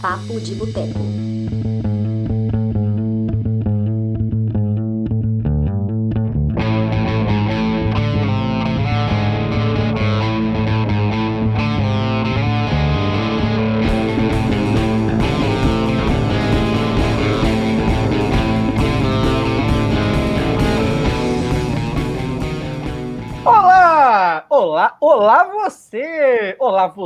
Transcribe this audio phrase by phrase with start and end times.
[0.00, 1.75] Papo de Boteco.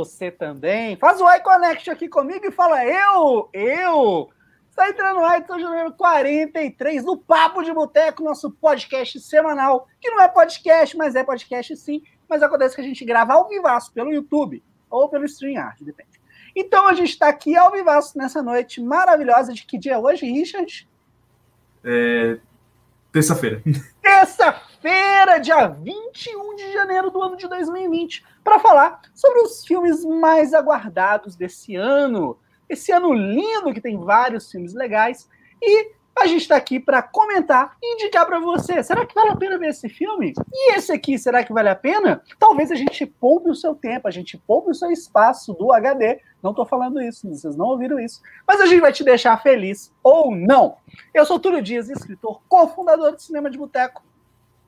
[0.05, 0.31] Você!
[0.31, 0.95] Também!
[0.95, 4.29] Faz o iConnect aqui comigo e fala eu, eu!
[4.69, 10.21] Está entrando no ar, número 43 do Papo de Boteco, nosso podcast semanal, que não
[10.21, 14.13] é podcast, mas é podcast sim, mas acontece que a gente grava ao vivaço pelo
[14.13, 16.19] YouTube ou pelo StreamYard, depende.
[16.55, 20.25] Então a gente está aqui ao vivaço nessa noite maravilhosa de que dia é hoje,
[20.25, 20.87] Richard?
[21.83, 22.39] É...
[23.11, 23.61] Terça-feira.
[24.01, 30.53] terça-feira, dia 21 de janeiro do ano de 2020, para falar sobre os filmes mais
[30.53, 32.37] aguardados desse ano.
[32.69, 35.29] Esse ano lindo que tem vários filmes legais
[35.61, 38.83] e a gente está aqui para comentar e indicar para você.
[38.83, 40.33] Será que vale a pena ver esse filme?
[40.53, 42.21] E esse aqui, será que vale a pena?
[42.37, 46.19] Talvez a gente poupe o seu tempo, a gente poupe o seu espaço do HD.
[46.43, 48.21] Não estou falando isso, vocês não ouviram isso.
[48.47, 50.77] Mas a gente vai te deixar feliz ou não.
[51.13, 54.03] Eu sou Túlio Dias, escritor, cofundador do Cinema de Boteco.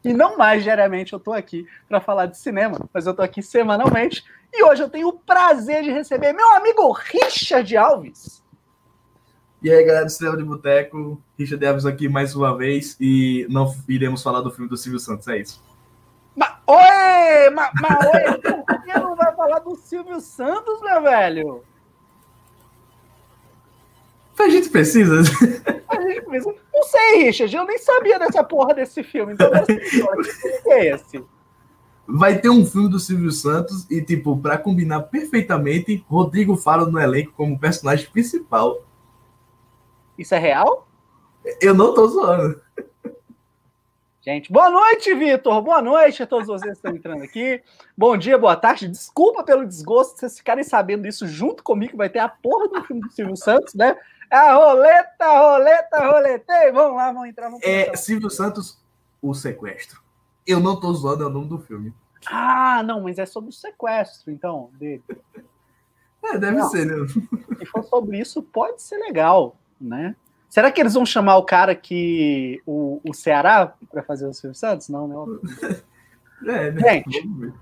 [0.03, 3.41] E não mais diariamente eu estou aqui para falar de cinema, mas eu estou aqui
[3.41, 4.23] semanalmente.
[4.51, 8.42] E hoje eu tenho o prazer de receber meu amigo Richard Alves.
[9.63, 13.73] E aí, galera do Cinema de Boteco, Richard Alves aqui mais uma vez e não
[13.87, 15.63] iremos falar do filme do Silvio Santos, é isso.
[16.35, 17.49] Ma oi!
[17.49, 18.41] Ma, ma oi!
[18.67, 21.63] Por que não vai falar do Silvio Santos, meu velho?
[24.37, 25.21] A gente precisa.
[25.87, 26.55] A gente precisa.
[26.73, 29.31] Não sei, Richard, eu nem sabia dessa porra desse filme.
[29.31, 31.23] Então, que é esse?
[32.05, 36.99] Vai ter um filme do Silvio Santos e, tipo, para combinar perfeitamente, Rodrigo Faro no
[36.99, 38.81] elenco como personagem principal.
[40.17, 40.87] Isso é real?
[41.61, 42.61] Eu não tô zoando.
[44.21, 45.61] Gente, boa noite, Vitor.
[45.61, 47.61] Boa noite a todos vocês que estão entrando aqui.
[47.97, 48.87] Bom dia, boa tarde.
[48.87, 51.97] Desculpa pelo desgosto, vocês ficarem sabendo isso junto comigo.
[51.97, 53.97] Vai ter a porra do filme do Silvio Santos, né?
[54.31, 56.71] É a roleta, roleta, roletei.
[56.71, 57.49] Vamos lá, vamos entrar.
[57.49, 58.81] Vamos é Silvio Santos,
[59.21, 60.01] o sequestro.
[60.47, 61.93] Eu não tô zoando, é o nome do filme.
[62.27, 65.03] Ah, não, mas é sobre o sequestro, então, dele.
[66.23, 66.95] É, deve não, ser, né?
[67.57, 70.15] Se for sobre isso, pode ser legal, né?
[70.49, 72.61] Será que eles vão chamar o cara que.
[72.65, 74.89] o, o Ceará para fazer o Silvio Santos?
[74.89, 75.15] Não, né?
[76.45, 77.03] É, né?
[77.07, 77.53] Gente, o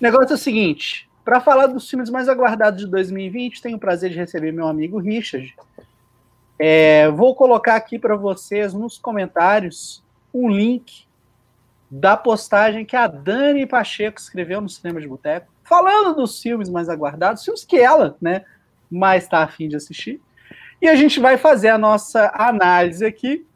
[0.00, 4.10] negócio é o seguinte: para falar dos filmes mais aguardados de 2020, tenho o prazer
[4.10, 5.54] de receber meu amigo Richard.
[6.58, 10.02] É, vou colocar aqui para vocês nos comentários
[10.32, 11.04] um link
[11.90, 16.88] da postagem que a Dani Pacheco escreveu no Cinema de Boteco, falando dos filmes mais
[16.88, 18.44] aguardados, filmes que ela, né,
[18.90, 20.20] mais está afim de assistir.
[20.80, 23.46] E a gente vai fazer a nossa análise aqui,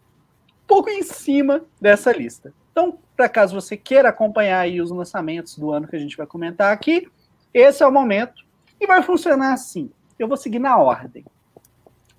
[0.63, 2.53] um pouco em cima dessa lista.
[2.71, 6.27] Então, para caso você queira acompanhar aí os lançamentos do ano que a gente vai
[6.27, 7.09] comentar aqui,
[7.53, 8.45] esse é o momento.
[8.81, 9.91] E vai funcionar assim.
[10.19, 11.25] Eu vou seguir na ordem.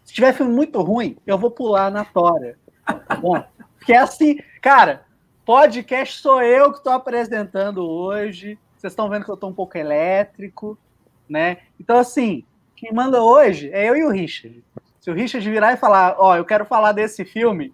[0.04, 2.58] Se tiver filme muito ruim, eu vou pular na tora.
[2.86, 3.44] Tá bom?
[3.78, 5.06] Porque é assim, cara,
[5.44, 8.58] podcast sou eu que estou apresentando hoje.
[8.78, 10.78] Vocês estão vendo que eu estou um pouco elétrico,
[11.28, 11.58] né?
[11.80, 12.44] Então, assim,
[12.76, 14.64] quem manda hoje é eu e o Richard.
[15.06, 17.72] Se o Richard virar e falar, ó, oh, eu quero falar desse filme,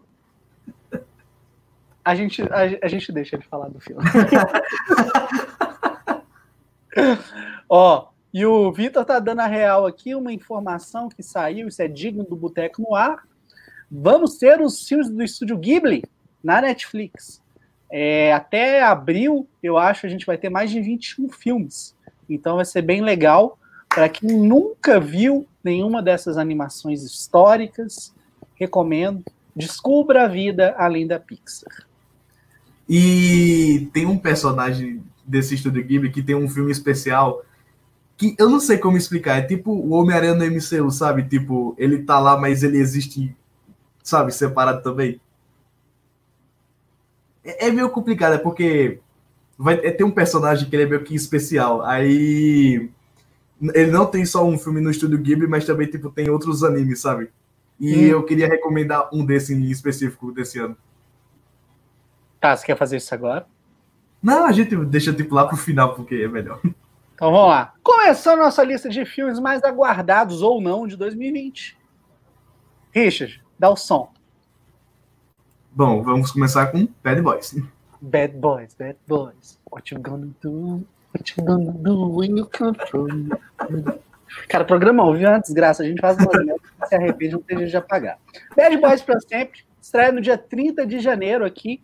[2.04, 4.04] a gente, a, a gente deixa ele falar do filme.
[7.70, 11.88] ó, e o Vitor tá dando a real aqui, uma informação que saiu, isso é
[11.88, 13.26] digno do Boteco no Ar.
[13.90, 16.04] Vamos ter os filmes do estúdio Ghibli
[16.44, 17.42] na Netflix.
[17.90, 21.96] É, até abril, eu acho, a gente vai ter mais de 21 filmes.
[22.30, 23.58] Então vai ser bem legal.
[23.88, 28.14] Para quem nunca viu nenhuma dessas animações históricas,
[28.56, 29.24] recomendo.
[29.56, 31.86] Descubra a vida além da Pixar.
[32.88, 37.44] E tem um personagem desse estúdio Ghibli que tem um filme especial
[38.18, 39.40] que eu não sei como explicar.
[39.40, 41.24] É tipo o Homem-Aranha no MCU, sabe?
[41.24, 43.36] Tipo, ele tá lá, mas ele existe,
[44.04, 45.20] sabe, separado também.
[47.44, 49.00] É, é meio complicado, é porque
[49.58, 51.82] vai é, ter um personagem que ele é meio que especial.
[51.84, 52.92] Aí
[53.74, 57.02] ele não tem só um filme no estúdio Ghibli, mas também tipo tem outros animes,
[57.02, 57.30] sabe?
[57.80, 58.08] E hum.
[58.08, 60.76] eu queria recomendar um desse em específico desse ano.
[62.40, 63.46] Tá, você quer fazer isso agora?
[64.22, 66.60] Não, a gente deixa tipo lá pro final porque é melhor.
[67.14, 67.74] Então vamos lá.
[67.84, 71.78] Começando a nossa lista de filmes mais aguardados ou não de 2020.
[72.92, 74.12] Richard, dá o som.
[75.72, 77.56] Bom, vamos começar com Bad Boys.
[78.02, 79.60] Bad Boys, Bad Boys.
[79.72, 80.84] What you gonna do?
[84.48, 85.84] Cara, programa vivo é uma desgraça.
[85.84, 88.18] A gente faz movimento se arrepende, não tem jeito de apagar.
[88.56, 91.82] Bad Boys para sempre, estreia no dia 30 de janeiro aqui.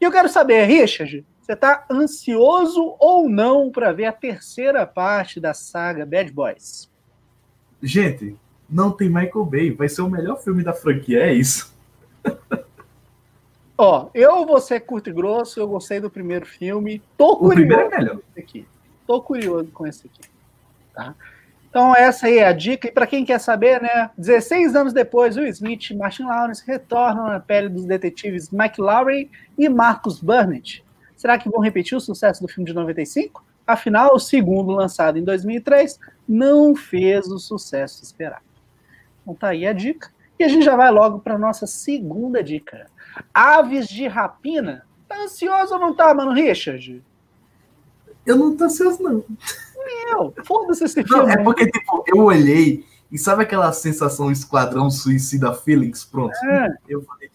[0.00, 5.40] E eu quero saber, Richard, você está ansioso ou não para ver a terceira parte
[5.40, 6.90] da saga Bad Boys?
[7.82, 8.36] Gente,
[8.68, 11.74] não tem Michael Bay, vai ser o melhor filme da franquia, é isso.
[13.80, 17.00] Ó, eu vou ser curto e grosso, eu gostei do primeiro filme.
[17.16, 18.16] Tô curioso o primeiro é melhor.
[18.16, 18.66] Com esse aqui.
[19.06, 20.28] Tô curioso com esse aqui.
[20.92, 21.14] Tá?
[21.70, 22.88] Então, essa aí é a dica.
[22.88, 24.10] E para quem quer saber, né?
[24.18, 29.30] 16 anos depois, o Smith e Martin Lawrence retornam na pele dos detetives Mike Lowry
[29.56, 30.84] e Marcus Burnett.
[31.16, 33.44] Será que vão repetir o sucesso do filme de 95?
[33.64, 38.42] Afinal, o segundo, lançado em 2003, não fez o sucesso esperado.
[39.22, 40.10] Então tá aí a dica.
[40.36, 42.86] E a gente já vai logo para nossa segunda dica.
[43.32, 44.86] Aves de Rapina.
[45.08, 47.02] Tá ansioso ou não tá, mano, Richard?
[48.26, 49.24] Eu não tô ansioso, não.
[49.86, 51.22] Meu, foda-se esse filme.
[51.22, 56.04] Não, é porque, tipo, eu olhei e sabe aquela sensação Esquadrão Suicida Feelings?
[56.04, 56.34] Pronto.
[56.44, 56.76] É.
[56.86, 57.30] Eu falei.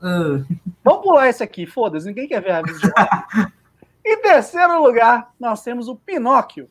[0.00, 0.42] Ah.
[0.82, 3.52] Vamos pular esse aqui, foda-se, ninguém quer ver Aves de Rapina.
[4.04, 6.68] em terceiro lugar, nós temos o Pinóquio.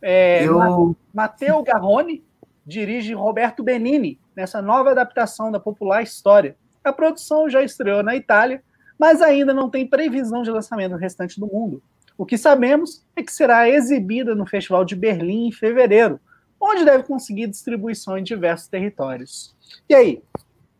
[0.00, 0.96] É, eu...
[1.12, 2.24] Matteo Garrone
[2.64, 6.56] dirige Roberto Benini nessa nova adaptação da popular história.
[6.82, 8.62] A produção já estreou na Itália,
[8.98, 11.82] mas ainda não tem previsão de lançamento no restante do mundo.
[12.16, 16.20] O que sabemos é que será exibida no Festival de Berlim em fevereiro,
[16.60, 19.56] onde deve conseguir distribuição em diversos territórios.
[19.88, 20.22] E aí,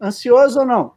[0.00, 0.92] ansioso ou não?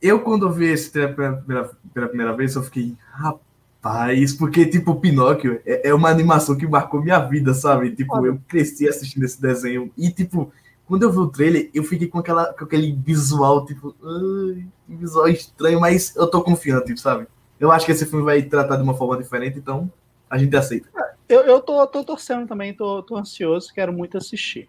[0.00, 5.60] Eu, quando vi esse pela primeira, pela primeira vez, eu fiquei, rapaz, porque, tipo, Pinóquio
[5.66, 7.90] é, é, uma animação que marcou minha vida, sabe?
[7.90, 10.52] Tipo, eu cresci assistindo esse desenho e, tipo,
[10.90, 15.28] quando eu vi o trailer, eu fiquei com, aquela, com aquele visual, tipo, ai, visual
[15.28, 17.28] estranho, mas eu tô confiante, sabe?
[17.60, 19.88] Eu acho que esse filme vai tratar de uma forma diferente, então
[20.28, 20.88] a gente aceita.
[21.28, 24.68] Eu, eu tô, tô torcendo também, tô, tô ansioso, quero muito assistir.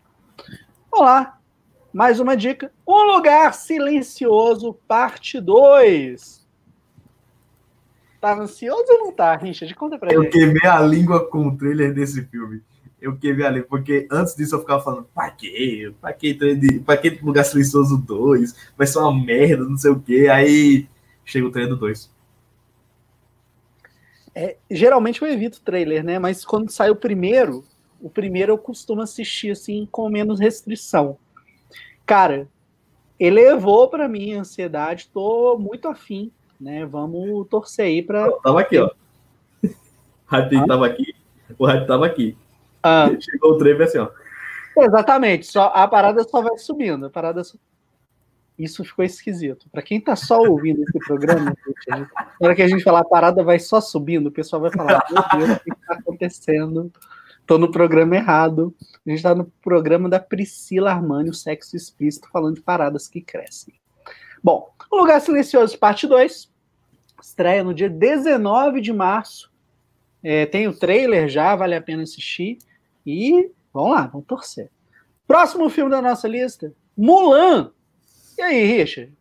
[0.91, 1.39] Vamos lá,
[1.91, 2.71] mais uma dica.
[2.87, 6.47] Um Lugar Silencioso, parte 2.
[8.21, 9.73] Tá ansioso ou não tá, Richard?
[9.73, 10.37] Conta pra eu gente.
[10.37, 12.61] Eu queimei a língua com o trailer desse filme
[13.01, 15.91] eu queimei ali, porque antes disso eu ficava falando, pra quê?
[15.99, 16.37] Pra que,
[16.85, 18.55] pra que Lugar Silencioso 2?
[18.77, 20.27] Vai ser uma merda, não sei o quê.
[20.31, 20.87] Aí
[21.25, 22.11] chega o trailer do 2.
[24.35, 26.19] É, geralmente eu evito trailer, né?
[26.19, 27.65] Mas quando sai o primeiro,
[27.99, 31.17] o primeiro eu costumo assistir assim com menos restrição.
[32.05, 32.47] Cara,
[33.19, 36.85] elevou para mim a ansiedade, tô muito afim, né?
[36.85, 38.31] Vamos torcer aí para.
[38.43, 38.91] Tava aqui, ó.
[39.63, 39.69] O
[40.27, 40.67] hype ah?
[40.67, 41.15] tava aqui.
[41.57, 42.37] O hype tava aqui.
[42.83, 43.09] Ah.
[43.19, 44.09] Chegou o trem assim, ó.
[44.77, 47.05] Exatamente, só, a parada só vai subindo.
[47.05, 47.57] A parada só...
[48.57, 49.67] Isso ficou esquisito.
[49.71, 51.55] Para quem tá só ouvindo esse programa,
[51.87, 52.07] na
[52.39, 55.23] hora que a gente falar a parada vai só subindo, o pessoal vai falar: Meu
[55.39, 56.91] Deus, o que tá acontecendo?
[57.45, 58.73] Tô no programa errado.
[59.05, 63.19] A gente tá no programa da Priscila Armani, o sexo explícito, falando de paradas que
[63.19, 63.73] crescem.
[64.43, 66.51] Bom, O Lugar Silencioso, parte 2.
[67.21, 69.51] Estreia no dia 19 de março.
[70.23, 72.57] É, tem o trailer já, vale a pena assistir.
[73.05, 74.69] E vamos lá, vamos torcer.
[75.27, 77.71] Próximo filme da nossa lista: Mulan.
[78.37, 79.13] E aí, Richard?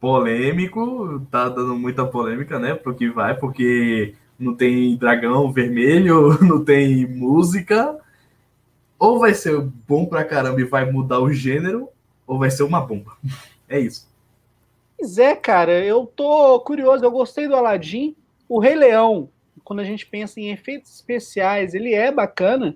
[0.00, 2.74] Polêmico, tá dando muita polêmica, né?
[2.74, 7.98] Pro que vai, porque não tem dragão vermelho, não tem música.
[8.98, 11.88] Ou vai ser bom pra caramba e vai mudar o gênero,
[12.26, 13.16] ou vai ser uma bomba.
[13.70, 14.08] É isso.
[14.98, 17.04] Pois é, cara, eu tô curioso.
[17.04, 18.16] Eu gostei do Aladdin.
[18.48, 19.28] O Rei Leão,
[19.62, 22.74] quando a gente pensa em efeitos especiais, ele é bacana.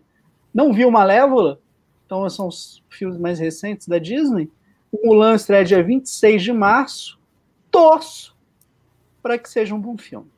[0.53, 1.61] Não viu Malévola?
[2.07, 4.51] Então são os filmes mais recentes da Disney.
[4.91, 7.19] O Mulan estreia dia 26 de março.
[7.71, 8.37] Torço
[9.23, 10.31] para que seja um bom filme.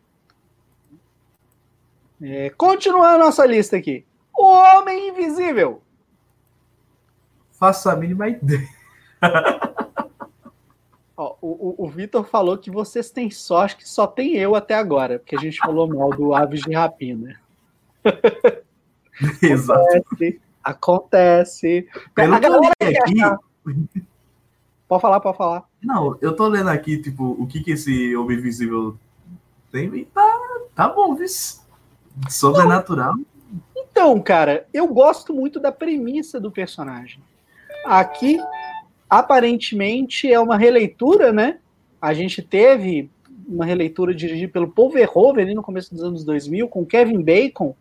[2.23, 4.05] É, continuando a nossa lista aqui.
[4.37, 5.83] O Homem Invisível.
[7.53, 8.69] Faça a mínima ideia.
[11.17, 15.19] Ó, o, o, Vitor falou que vocês têm sorte que só tem eu até agora,
[15.21, 17.41] porque a gente falou mal do Aves de Rapina.
[19.43, 19.81] Exato.
[19.81, 20.41] Acontece.
[20.63, 21.89] acontece.
[22.17, 24.09] Eu tô lendo aqui.
[24.87, 25.65] Pode falar, pode falar.
[25.83, 28.97] Não, eu tô lendo aqui, tipo, o que que esse Homem Invisível
[29.73, 30.41] tem e tá,
[30.75, 31.27] tá bom, viu?
[32.29, 33.15] Sobrenatural.
[33.77, 37.21] Então, cara, eu gosto muito da premissa do personagem.
[37.85, 38.39] Aqui
[39.09, 41.59] aparentemente é uma releitura, né?
[42.01, 43.11] A gente teve
[43.47, 47.75] uma releitura dirigida pelo Paul Verhoeven ali no começo dos anos 2000 com Kevin Bacon.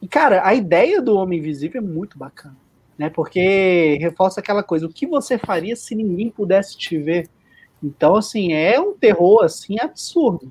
[0.00, 2.56] E cara, a ideia do Homem Invisível é muito bacana,
[2.96, 3.10] né?
[3.10, 7.28] Porque reforça aquela coisa, o que você faria se ninguém pudesse te ver?
[7.82, 10.50] Então, assim, é um terror assim absurdo.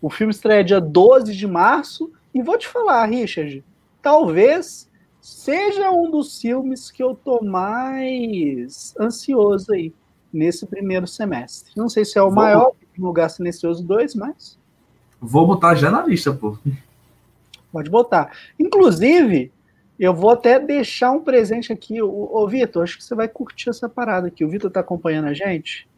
[0.00, 3.62] O filme estreia dia 12 de março e vou te falar, Richard,
[4.00, 4.88] talvez
[5.20, 9.92] seja um dos filmes que eu tô mais ansioso aí
[10.32, 11.72] nesse primeiro semestre.
[11.76, 12.34] Não sei se é o Vou...
[12.34, 14.58] maior, Lugar Silencioso 2, mas.
[15.20, 16.56] Vou botar já na lista, pô.
[17.72, 18.36] Pode botar.
[18.58, 19.52] Inclusive,
[19.98, 22.00] eu vou até deixar um presente aqui.
[22.00, 24.44] Ô, ô Vitor, acho que você vai curtir essa parada aqui.
[24.44, 25.88] O Vitor tá acompanhando a gente.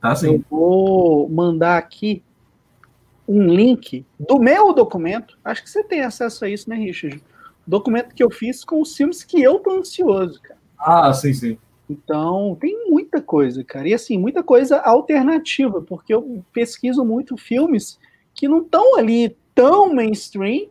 [0.00, 0.34] Tá sim.
[0.34, 2.22] Eu vou mandar aqui
[3.26, 5.38] um link do meu documento.
[5.44, 7.22] Acho que você tem acesso a isso, né, Richard?
[7.66, 10.58] Documento que eu fiz com os filmes que eu tô ansioso, cara.
[10.78, 11.58] Ah, sim, sim.
[11.88, 13.88] Então, tem muita coisa, cara.
[13.88, 17.98] E assim, muita coisa alternativa, porque eu pesquiso muito filmes
[18.34, 20.68] que não estão ali tão mainstream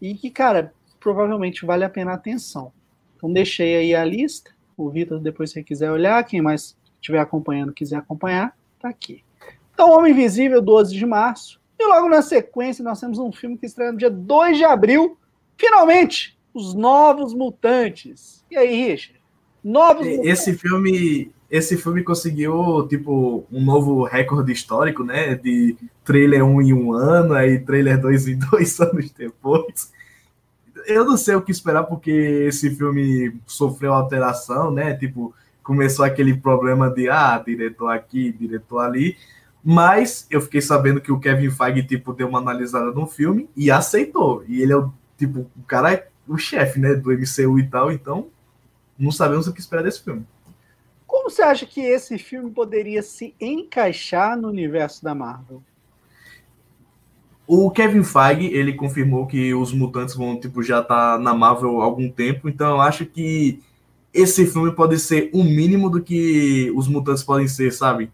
[0.00, 2.72] e que, cara, provavelmente vale a pena a atenção.
[3.16, 4.50] Então, deixei aí a lista.
[4.76, 9.24] O Vitor, depois, se quiser olhar, quem mais estiver acompanhando, quiser acompanhar, tá aqui.
[9.72, 11.60] Então, Homem Invisível, 12 de março.
[11.78, 15.18] E logo na sequência, nós temos um filme que estreia no dia 2 de abril.
[15.56, 18.44] Finalmente, Os Novos Mutantes.
[18.50, 19.20] E aí, Richard?
[19.62, 25.34] Novos esse filme, esse filme conseguiu tipo um novo recorde histórico, né?
[25.34, 29.92] De trailer 1 em um ano, aí trailer 2 em dois anos depois.
[30.86, 34.94] Eu não sei o que esperar porque esse filme sofreu alteração, né?
[34.94, 39.16] Tipo, começou aquele problema de ah, diretor aqui, diretor ali.
[39.64, 43.70] Mas eu fiquei sabendo que o Kevin Feige tipo deu uma analisada no filme e
[43.70, 44.44] aceitou.
[44.46, 47.90] E ele é o tipo, o cara é o chefe, né, do MCU e tal,
[47.90, 48.28] então
[48.98, 50.24] não sabemos o que esperar desse filme.
[51.26, 55.60] Como você acha que esse filme poderia se encaixar no universo da Marvel?
[57.48, 61.84] O Kevin Feige, ele confirmou que os mutantes vão, tipo, já tá na Marvel há
[61.84, 63.60] algum tempo, então eu acho que
[64.14, 68.08] esse filme pode ser o mínimo do que os mutantes podem ser, sabe?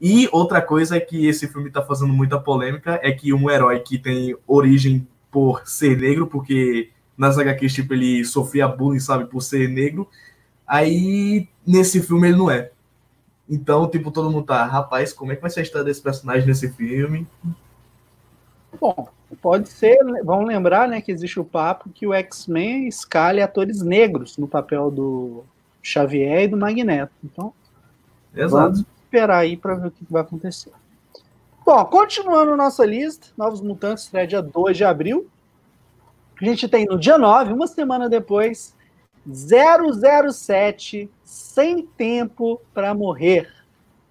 [0.00, 3.80] E outra coisa é que esse filme tá fazendo muita polêmica, é que um herói
[3.80, 9.42] que tem origem por ser negro, porque nas HQs, tipo, ele sofria bullying, sabe, por
[9.42, 10.08] ser negro.
[10.66, 12.70] Aí, nesse filme, ele não é.
[13.48, 16.46] Então, tipo, todo mundo tá, rapaz, como é que vai ser a história desse personagem
[16.46, 17.26] nesse filme?
[18.80, 19.08] Bom,
[19.40, 24.36] pode ser, vamos lembrar, né, que existe o papo que o X-Men escalhe atores negros
[24.36, 25.44] no papel do
[25.82, 27.12] Xavier e do Magneto.
[27.24, 27.52] Então,
[28.34, 28.62] Exato.
[28.62, 30.72] vamos esperar aí para ver o que vai acontecer.
[31.64, 35.28] Bom, continuando nossa lista, Novos Mutantes estreia dia 2 de abril.
[36.40, 38.74] A gente tem no dia 9, uma semana depois,
[39.26, 43.52] 007 Sem Tempo para Morrer.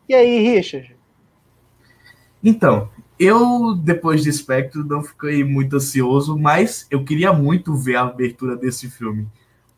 [0.07, 0.95] E aí, Richard?
[2.43, 8.01] Então, eu, depois de Spectre, não fiquei muito ansioso, mas eu queria muito ver a
[8.01, 9.25] abertura desse filme.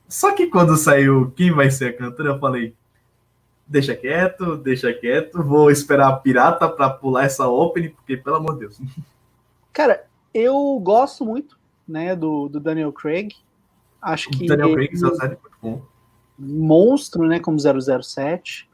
[0.09, 2.73] Só que quando saiu quem vai ser a cantora, eu falei:
[3.67, 8.53] deixa quieto, deixa quieto, vou esperar a pirata para pular essa opening, porque, pelo amor
[8.53, 8.81] de Deus.
[9.71, 11.55] Cara, eu gosto muito
[11.87, 13.35] né, do, do Daniel Craig.
[14.01, 14.47] Acho que.
[14.47, 15.96] Daniel Craig, é muito bom.
[16.37, 18.69] Monstro, né, como 007.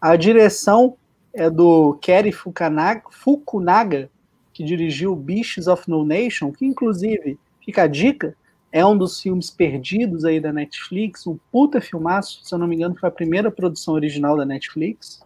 [0.00, 0.96] A direção
[1.32, 4.10] é do Kerry Fukunaga,
[4.52, 8.36] que dirigiu Beasts of No Nation, que inclusive, fica a dica,
[8.72, 12.76] é um dos filmes perdidos aí da Netflix, um puta filmaço, se eu não me
[12.76, 15.20] engano, foi a primeira produção original da Netflix.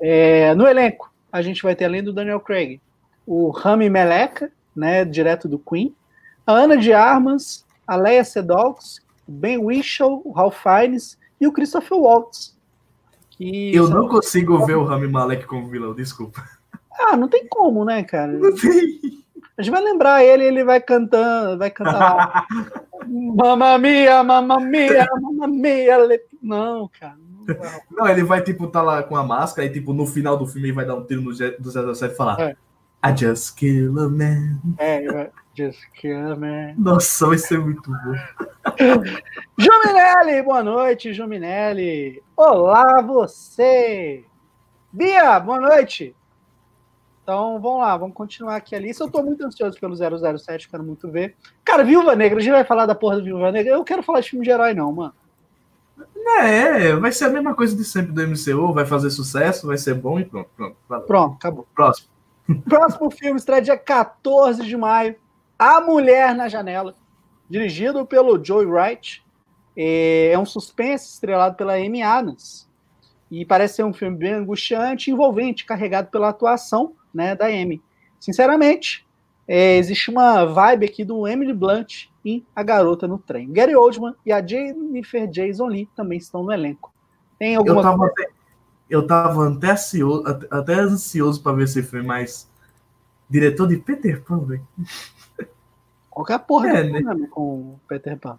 [0.00, 2.80] É, no elenco, a gente vai ter, além do Daniel Craig,
[3.26, 5.94] o Rami Malek, né, direto do Queen,
[6.46, 11.52] a Ana de Armas, a Leia Sedolks, o Ben Whishaw, o Ralph Fiennes e o
[11.52, 12.58] Christopher Waltz.
[13.30, 16.44] Que Eu não consigo ver o Rami Malek como vilão, desculpa.
[16.92, 18.32] Ah, não tem como, né, cara?
[18.32, 19.00] Não tem.
[19.56, 22.46] A gente vai lembrar ele, ele vai cantando, vai cantar.
[23.06, 25.96] mamma mia, mamma mia, mamma mia.
[26.42, 27.16] Não, cara.
[27.90, 30.68] Não, ele vai, tipo, tá lá com a máscara e, tipo, no final do filme
[30.68, 32.56] ele vai dar um tiro no do 007 e falar é.
[33.02, 34.60] I just kill a man.
[34.78, 36.74] É, Jessica, man.
[36.78, 38.14] Nossa, vai ser muito bom.
[39.58, 42.22] Juminelli, boa noite, Juminelli.
[42.36, 44.24] Olá, você.
[44.92, 46.14] Bia, boa noite.
[47.22, 49.04] Então, vamos lá, vamos continuar aqui a lista.
[49.04, 51.36] Eu tô muito ansioso pelo 007, quero muito ver.
[51.64, 53.74] Cara, Viúva Negra, a gente vai falar da porra da Viúva Negra.
[53.74, 55.14] Eu quero falar de filme de herói, não, mano.
[56.42, 59.94] É, vai ser a mesma coisa de sempre do MCU, vai fazer sucesso, vai ser
[59.94, 60.48] bom e pronto.
[60.56, 61.06] Pronto, valeu.
[61.06, 61.66] pronto acabou.
[61.74, 62.08] Próximo.
[62.68, 65.16] Próximo filme estreia dia 14 de maio.
[65.60, 66.94] A Mulher na Janela,
[67.46, 69.22] dirigido pelo Joey Wright.
[69.76, 72.66] É um suspense estrelado pela Amy Adams.
[73.30, 77.82] E parece ser um filme bem angustiante, envolvente, carregado pela atuação né, da Amy.
[78.18, 79.06] Sinceramente,
[79.46, 83.52] é, existe uma vibe aqui do Emily Blunt em A Garota no Trem.
[83.52, 86.90] Gary Oldman e a Jennifer Jason Lee também estão no elenco.
[87.38, 88.28] Tem alguma eu tava até,
[88.88, 92.48] eu tava até ansioso, até ansioso para ver esse filme, mas
[93.28, 94.66] diretor de Peter Pan, velho.
[96.20, 97.28] Qualquer porra é, né?
[97.30, 98.38] com o Peter Pan.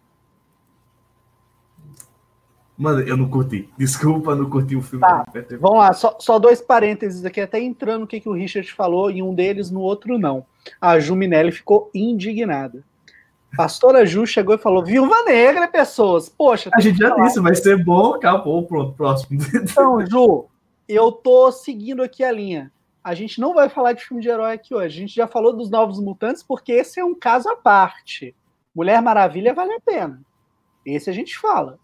[2.77, 3.67] Mano, eu não curti.
[3.75, 5.01] Desculpa, não curti o filme.
[5.01, 5.25] Tá,
[5.59, 9.09] vamos lá, só, só, dois parênteses aqui, até entrando no que, que o Richard falou,
[9.09, 10.45] e um deles no outro não.
[10.79, 12.83] A Ju Minelli ficou indignada.
[13.57, 16.29] Pastora Ju chegou e falou: Viúva Negra, pessoas.
[16.29, 16.69] Poxa.
[16.73, 19.39] A gente já disse, vai ser bom, acabou, pronto, próximo.
[19.55, 20.45] Então, Ju,
[20.87, 22.71] eu tô seguindo aqui a linha.
[23.03, 24.97] A gente não vai falar de filme de herói aqui hoje.
[24.97, 28.35] A gente já falou dos Novos Mutantes, porque esse é um caso à parte.
[28.75, 30.21] Mulher Maravilha vale a pena.
[30.85, 31.79] Esse a gente fala.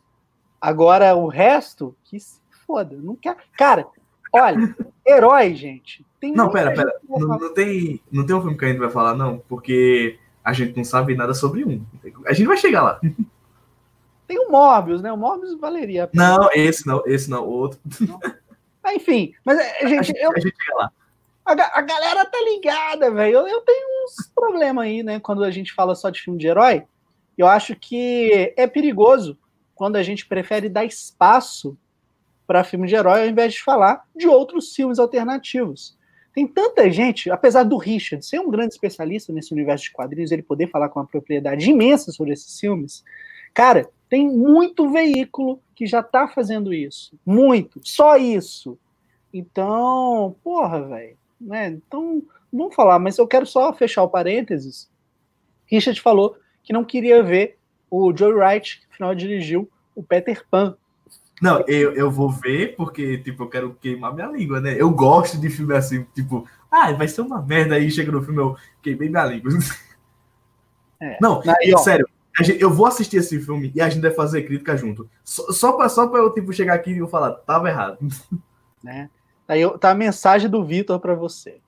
[0.62, 2.96] Agora, o resto, que se foda.
[3.02, 3.36] Não quer.
[3.58, 3.88] Cara,
[4.32, 6.06] olha, herói, gente.
[6.22, 7.00] Não, pera, pera.
[7.08, 10.54] Não, não, tem, não tem um filme que a gente vai falar, não, porque a
[10.54, 11.86] gente não sabe nada sobre um.
[12.26, 13.02] A gente vai chegar lá.
[14.28, 15.12] Tem o Morbius, né?
[15.12, 16.10] O Morbius valeria.
[16.14, 17.80] Não, esse não, esse não, o outro.
[18.84, 20.92] Ah, enfim, mas, gente, a gente, eu, a gente chega lá.
[21.48, 23.38] A, a, galera tá ligada, velho.
[23.38, 25.18] Eu, eu tenho uns problemas aí, né?
[25.18, 26.84] Quando a gente fala só de filme de herói.
[27.38, 29.38] Eu acho que é perigoso
[29.74, 31.78] quando a gente prefere dar espaço
[32.46, 35.96] para filme de herói ao invés de falar de outros filmes alternativos.
[36.34, 40.44] Tem tanta gente, apesar do Richard ser um grande especialista nesse universo de quadrinhos, ele
[40.44, 43.04] poder falar com uma propriedade imensa sobre esses filmes,
[43.54, 47.18] cara, tem muito veículo que já está fazendo isso.
[47.26, 47.80] Muito.
[47.84, 48.78] Só isso.
[49.34, 51.18] Então, porra, velho.
[51.40, 51.68] Né?
[51.70, 54.90] Então, vamos falar, mas eu quero só fechar o parênteses.
[55.66, 57.58] Richard falou que não queria ver
[57.90, 60.78] o Joe Wright, que afinal dirigiu o Peter Pan.
[61.42, 64.76] Não, eu, eu vou ver porque, tipo, eu quero queimar minha língua, né?
[64.80, 68.40] Eu gosto de filme assim, tipo, ah, vai ser uma merda aí, chega no filme,
[68.40, 69.52] eu queimei minha língua.
[71.00, 71.16] É.
[71.22, 72.10] Não, aí, sério,
[72.42, 75.08] gente, eu vou assistir esse filme e a gente vai fazer crítica junto.
[75.24, 78.00] Só, só, pra, só pra eu, tipo, chegar aqui e eu falar, tava errado.
[78.84, 79.10] Né?
[79.48, 81.60] Aí eu, tá a mensagem do Vitor para você.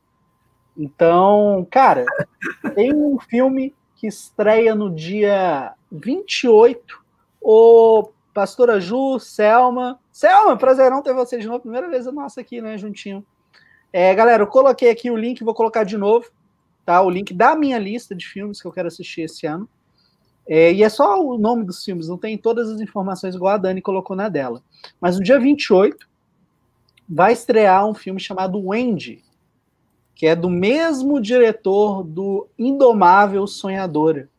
[0.78, 2.06] Então, cara,
[2.76, 7.00] tem um filme que estreia no dia 28.
[7.42, 10.00] O Pastora Ju, Selma.
[10.12, 11.62] Selma, prazerão ter você de novo.
[11.62, 13.26] Primeira vez nossa aqui, né, juntinho.
[13.92, 16.30] É, galera, eu coloquei aqui o link, vou colocar de novo,
[16.86, 17.02] tá?
[17.02, 19.68] O link da minha lista de filmes que eu quero assistir esse ano.
[20.48, 23.58] É, e é só o nome dos filmes, não tem todas as informações igual a
[23.58, 24.64] Dani colocou na dela.
[25.00, 26.09] Mas no dia 28
[27.10, 29.24] vai estrear um filme chamado Wendy,
[30.14, 34.30] que é do mesmo diretor do Indomável Sonhadora.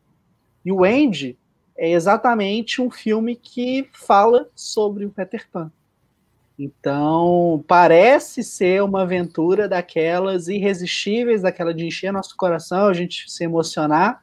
[0.64, 1.38] E o Andy
[1.76, 5.72] é exatamente um filme que fala sobre o Peter Pan.
[6.58, 13.42] Então, parece ser uma aventura daquelas irresistíveis, daquela de encher nosso coração, a gente se
[13.42, 14.22] emocionar.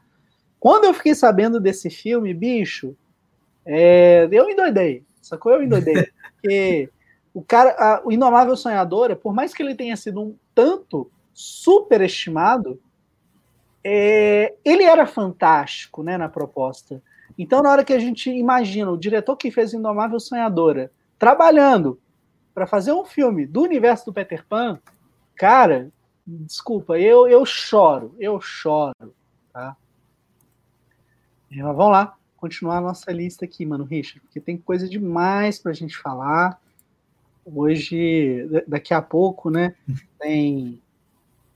[0.60, 2.96] Quando eu fiquei sabendo desse filme, bicho,
[3.66, 5.54] é, eu endoidei, sacou?
[5.54, 6.08] Eu endoidei.
[6.40, 6.90] Porque
[7.38, 12.82] o cara, a, o Indomável Sonhadora, por mais que ele tenha sido um tanto superestimado,
[13.84, 17.00] é, ele era fantástico né, na proposta.
[17.38, 22.00] Então, na hora que a gente imagina o diretor que fez Indomável Sonhadora trabalhando
[22.56, 24.80] para fazer um filme do universo do Peter Pan,
[25.36, 25.92] cara,
[26.26, 29.14] desculpa, eu, eu choro, eu choro,
[29.54, 29.78] tá?
[31.52, 35.76] vamos lá, continuar a nossa lista aqui, mano, Richard, porque tem coisa demais para a
[35.76, 36.60] gente falar.
[37.56, 39.74] Hoje, daqui a pouco, né,
[40.20, 40.82] tem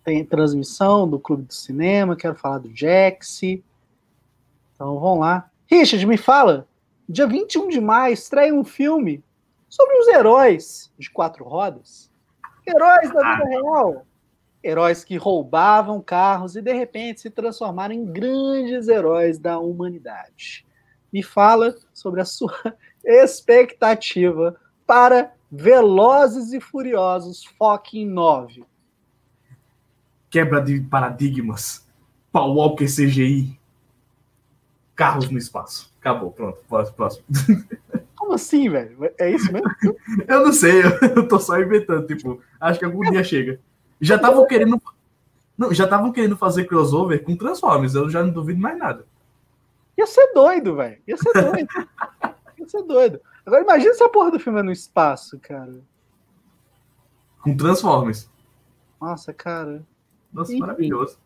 [0.04, 3.64] tem transmissão do Clube do Cinema, quero falar do Jaxi.
[4.74, 5.50] Então vamos lá.
[5.68, 6.68] Richard, me fala.
[7.08, 9.24] Dia 21 de maio estreia um filme
[9.70, 12.10] sobre os heróis de quatro rodas.
[12.68, 14.06] Heróis da vida real.
[14.64, 20.66] Heróis que roubavam carros e de repente se transformaram em grandes heróis da humanidade.
[21.12, 22.56] Me fala sobre a sua
[23.04, 28.66] expectativa para Velozes e Furiosos Fucking 9
[30.32, 31.86] quebra de paradigmas,
[32.32, 33.60] Paul Walker CGI,
[34.96, 35.94] carros no espaço.
[36.00, 36.96] Acabou, pronto, próximo.
[36.96, 37.26] próximo.
[38.16, 39.12] Como assim, velho?
[39.20, 39.70] É isso mesmo?
[40.28, 40.82] eu não sei,
[41.16, 43.60] eu tô só inventando, tipo, acho que algum dia chega.
[44.00, 44.82] Já estavam querendo.
[45.58, 49.06] Não, já estavam querendo fazer crossover com Transformers, eu já não duvido mais nada.
[49.98, 50.98] Ia ser doido, velho.
[51.06, 51.70] Ia ser doido.
[52.58, 53.22] Ia ser doido.
[53.46, 55.82] Agora imagina se a porra do filme é no espaço, cara.
[57.42, 58.30] Com Transformers.
[59.00, 59.84] Nossa, cara.
[60.32, 60.62] Nossa, Enfim.
[60.62, 61.18] maravilhoso.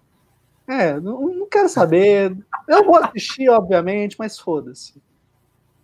[0.68, 2.36] É, não, não, quero saber.
[2.68, 5.02] Eu vou assistir, obviamente, mas foda-se.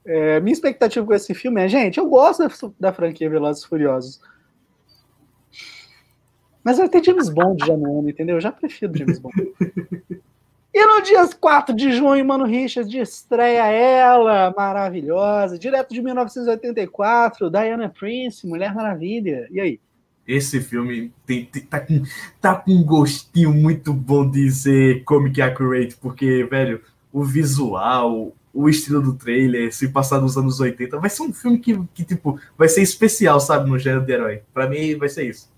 [0.03, 3.67] É, minha expectativa com esse filme é, gente, eu gosto da, da franquia Velozes e
[3.67, 4.19] Furiosos.
[6.63, 8.37] Mas vai ter James Bond já no ano, entendeu?
[8.37, 9.35] Eu já prefiro James Bond.
[10.73, 17.89] E no dia 4 de junho, Mano Richard estreia ela, maravilhosa, direto de 1984, Diana
[17.89, 19.47] Prince, Mulher Maravilha.
[19.51, 19.79] E aí?
[20.25, 22.03] Esse filme tem, tem, tá, com,
[22.39, 26.81] tá com um gostinho muito bom de ser comic accurate, porque, velho,
[27.11, 30.99] o visual, o estilo do trailer, se passar dos anos 80.
[30.99, 34.41] Vai ser um filme que, que tipo, vai ser especial, sabe, no gênero de herói.
[34.53, 35.51] Pra mim, vai ser isso.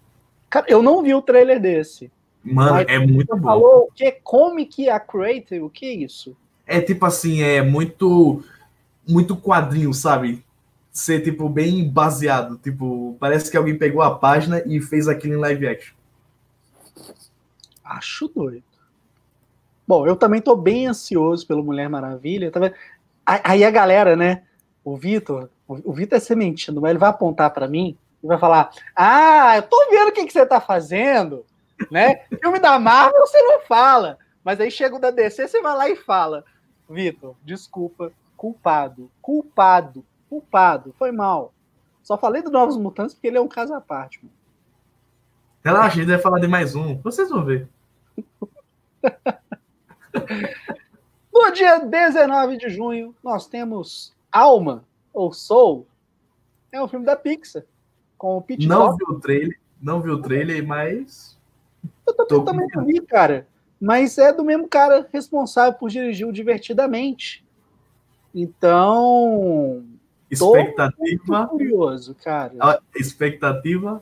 [0.50, 2.12] Cara, eu não vi o trailer desse.
[2.44, 3.44] Mano, Mas é muito bom.
[3.44, 4.12] falou o que?
[4.12, 5.60] Comic Accurate?
[5.60, 6.36] O que é isso?
[6.68, 8.44] É tipo assim, é muito
[9.08, 10.44] muito quadrinho, sabe?
[10.92, 15.38] Ser tipo bem baseado, tipo, parece que alguém pegou a página e fez aquilo em
[15.38, 15.96] live action.
[17.84, 18.64] Acho doido.
[19.88, 22.52] Bom, eu também tô bem ansioso pelo Mulher Maravilha.
[22.52, 22.76] Tá vendo?
[23.26, 24.44] Aí a galera, né?
[24.84, 28.70] O Vitor, o Vitor é sementino, mas ele vai apontar pra mim e vai falar:
[28.96, 31.46] Ah, eu tô vendo o que, que você tá fazendo,
[31.92, 32.26] né?
[32.42, 35.90] Filme da Marvel você não fala, mas aí chega o da DC, você vai lá
[35.90, 36.44] e fala:
[36.90, 41.54] Vitor, desculpa, culpado, culpado, culpado, foi mal.
[42.02, 44.20] Só falei do Novos Mutantes porque ele é um caso à parte.
[44.22, 44.34] Mano.
[45.64, 47.00] Relaxa, a gente vai falar de mais um.
[47.02, 47.68] Vocês vão ver.
[51.34, 55.88] No dia 19 de junho, nós temos Alma, ou Soul.
[56.72, 57.64] É um filme da Pixar.
[58.18, 59.08] Com o Pete Não Docter.
[59.08, 61.38] vi o trailer, não vi o trailer, mas
[62.08, 63.48] Eu também, tô também não vi, cara.
[63.80, 67.44] Mas é do mesmo cara responsável por dirigir o Divertidamente.
[68.34, 69.84] Então,
[70.30, 72.54] expectativa, curioso, cara.
[72.60, 74.02] a- expectativa,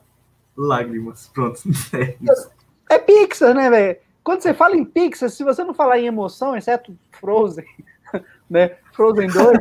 [0.55, 1.29] lágrimas.
[1.33, 1.59] Pronto.
[2.89, 2.95] É.
[2.95, 3.97] É Pixar, né, velho?
[4.23, 7.65] Quando você fala em Pixar, se você não falar em emoção, exceto Frozen,
[8.49, 8.77] né?
[8.93, 9.59] Frozen 2,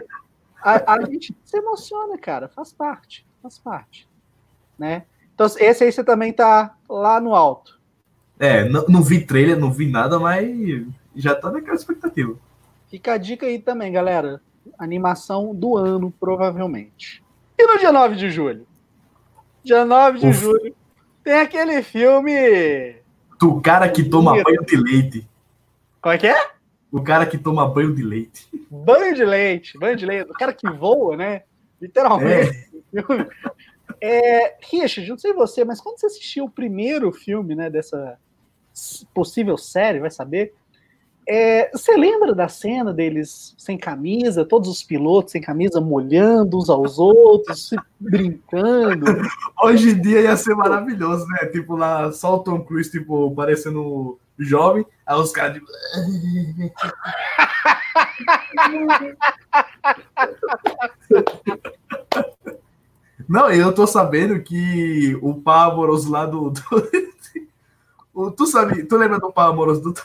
[0.62, 2.48] a, a gente se emociona, cara.
[2.48, 4.08] Faz parte, faz parte,
[4.78, 5.06] né?
[5.34, 7.79] Então, esse aí você também tá lá no alto.
[8.40, 10.48] É, não, não vi trailer, não vi nada, mas
[11.14, 12.34] já tá naquela expectativa.
[12.88, 14.40] Fica a dica aí também, galera.
[14.78, 17.22] Animação do ano, provavelmente.
[17.58, 18.66] E no dia 9 de julho?
[19.62, 20.40] Dia 9 de Uf.
[20.40, 20.74] julho
[21.22, 22.96] tem aquele filme.
[23.42, 25.28] O cara que toma banho de leite.
[26.00, 26.50] Qual é que é?
[26.90, 28.48] O cara que toma banho de leite.
[28.70, 29.78] Banho de leite.
[29.78, 30.30] Banho de leite.
[30.30, 31.42] O cara que voa, né?
[31.78, 32.70] Literalmente.
[34.00, 38.18] É, Richard, não sei você, mas quando você assistiu o primeiro filme, né, dessa
[39.14, 40.52] possível série, vai saber,
[41.28, 46.68] é, você lembra da cena deles sem camisa, todos os pilotos sem camisa, molhando uns
[46.68, 49.06] aos outros, brincando?
[49.62, 51.46] Hoje em dia ia ser maravilhoso, né?
[51.46, 55.66] Tipo, lá, só o Tom Cruise, tipo, parecendo jovem, aí os caras, tipo...
[63.28, 66.52] Não, eu tô sabendo que o par amoroso lá do-
[68.26, 69.94] o- tu sabe, tu lembra do par amoroso do...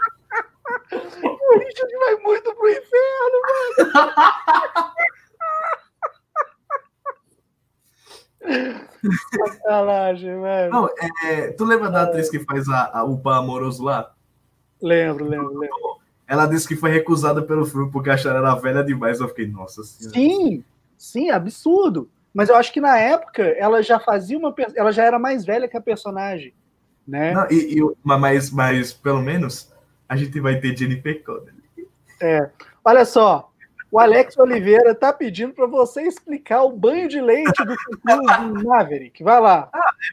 [1.60, 4.94] Richard vai muito pro inferno, mano.
[9.38, 10.72] Sacanagem, velho.
[10.72, 10.90] Não,
[11.26, 14.12] é, tu lembra da atriz que faz a, a- o par amoroso lá?
[14.82, 15.78] Lembro, lembro, lembro.
[16.28, 19.20] Ela disse que foi recusada pelo filme porque acharam ela velha demais.
[19.20, 20.16] Eu fiquei, nossa senhora.
[20.18, 20.64] Sim,
[21.04, 22.10] sim, absurdo.
[22.34, 24.56] Mas eu acho que na época ela já fazia uma.
[24.76, 26.54] Ela já era mais velha que a personagem.
[27.06, 27.34] Né?
[27.34, 29.72] Não, e, e- mas, mas, pelo menos,
[30.08, 31.62] a gente vai ter Jennifer Connelly.
[32.86, 33.52] Olha só,
[33.92, 39.22] o Alex Oliveira tá pedindo para você explicar o banho de leite do em Maverick.
[39.22, 39.70] Vai lá.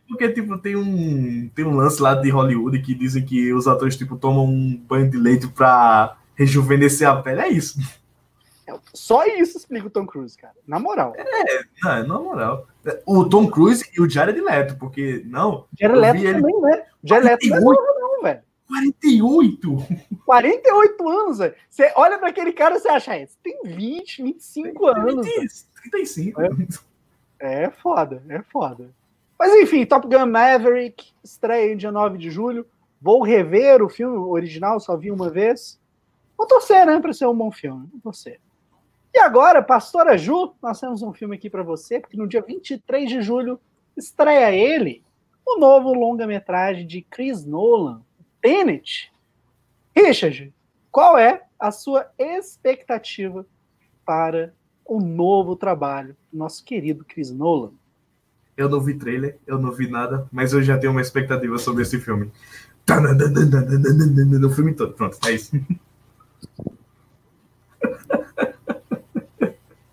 [0.08, 3.96] Porque, tipo, tem um, tem um lance lá de Hollywood que dizem que os atores,
[3.96, 7.40] tipo, tomam um banho de leite pra rejuvenescer a pele.
[7.40, 7.78] É isso.
[8.94, 10.54] Só isso explica o Tom Cruise, cara.
[10.66, 11.14] Na moral.
[11.82, 12.66] Não, é na moral.
[13.06, 16.86] O Tom Cruise e o Jared Leto, porque, não, Jared Leto ele- também, né?
[17.04, 17.82] Jared Leto não é 48.
[17.82, 18.42] novo, não, velho.
[18.68, 19.76] 48!
[20.24, 21.54] 48 anos, velho.
[21.68, 25.26] Você olha para aquele cara e você acha, "Ah, esse tem 20, 25 anos.
[25.26, 25.48] velho."
[25.82, 26.40] 35.
[27.38, 28.90] É foda, é foda.
[29.38, 32.66] Mas enfim, Top Gun Maverick estreia dia 9 de julho.
[33.00, 35.80] Vou rever o filme original, só vi uma vez.
[36.36, 37.88] Vou torcer, né, para ser um bom filme.
[37.92, 38.38] Vou torcer.
[39.12, 43.08] E agora, Pastora Ju, nós temos um filme aqui para você, porque no dia 23
[43.08, 43.60] de julho
[43.96, 45.02] estreia ele,
[45.44, 48.02] o novo longa-metragem de Chris Nolan,
[48.40, 49.12] Tenet.
[49.94, 50.54] Richard,
[50.92, 53.44] qual é a sua expectativa
[54.04, 57.72] para o novo trabalho do nosso querido Chris Nolan?
[58.56, 61.82] Eu não vi trailer, eu não vi nada, mas eu já tenho uma expectativa sobre
[61.82, 62.30] esse filme.
[64.38, 64.92] No filme todo.
[64.94, 65.52] Pronto, é isso.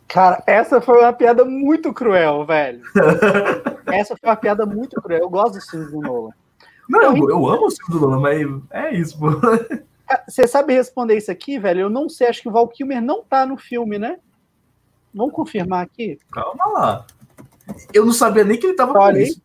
[0.07, 2.81] Cara, essa foi uma piada muito cruel, velho.
[3.87, 5.21] Essa foi uma piada muito cruel.
[5.21, 6.31] Eu gosto dos filmes do Nolan.
[6.89, 9.27] Não, eu, eu amo o filme do Nolan, mas é isso, pô.
[10.27, 11.81] Você sabe responder isso aqui, velho?
[11.81, 14.19] Eu não sei, acho que o Val Kilmer não tá no filme, né?
[15.13, 16.17] Vamos confirmar aqui?
[16.31, 17.05] Calma lá.
[17.93, 19.41] Eu não sabia nem que ele tava com Olha isso.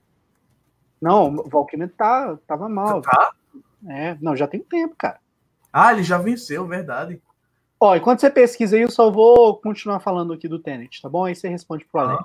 [1.00, 3.00] Não, o Val Kilmer tá, tava mal.
[3.00, 3.32] Tá?
[3.88, 5.18] É, não, já tem tempo, cara.
[5.72, 7.20] Ah, ele já venceu, verdade.
[7.82, 11.24] Ó, enquanto você pesquisa aí, eu só vou continuar falando aqui do Tenet, tá bom?
[11.24, 12.24] Aí você responde pro Alex.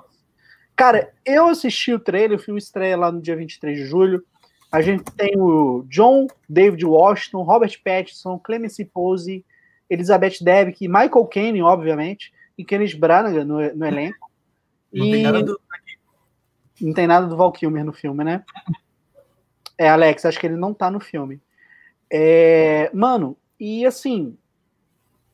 [0.76, 4.24] Cara, eu assisti o trailer, o filme estreia lá no dia 23 de julho.
[4.70, 9.44] A gente tem o John David Washington, Robert Pattinson, Clemency Pose,
[9.90, 14.30] Elizabeth Debicki, Michael Caine, obviamente, e Kenneth Branagh no, no elenco.
[14.92, 15.60] Não e tem nada do.
[16.80, 18.44] não tem nada do Val Kilmer no filme, né?
[19.76, 21.42] É, Alex, acho que ele não tá no filme.
[22.08, 24.38] É, mano, e assim,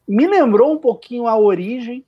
[0.07, 2.05] me lembrou um pouquinho a origem,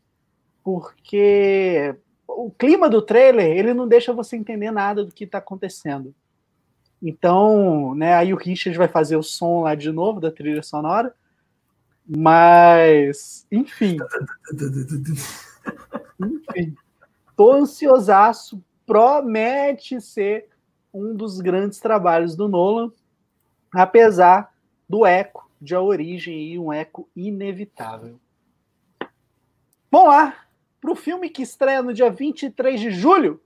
[0.62, 1.94] porque
[2.26, 6.14] o clima do trailer, ele não deixa você entender nada do que tá acontecendo.
[7.02, 11.14] Então, né, aí o Richard vai fazer o som lá de novo da trilha sonora.
[12.06, 13.96] Mas, enfim,
[16.20, 16.76] enfim,
[17.37, 20.48] tô ansiosaço, promete ser
[20.94, 22.92] um dos grandes trabalhos do Nolan,
[23.72, 24.54] apesar
[24.88, 28.18] do eco de A Origem e um eco inevitável.
[29.90, 30.46] Vamos lá,
[30.81, 33.40] para o filme que estreia no dia 23 de julho,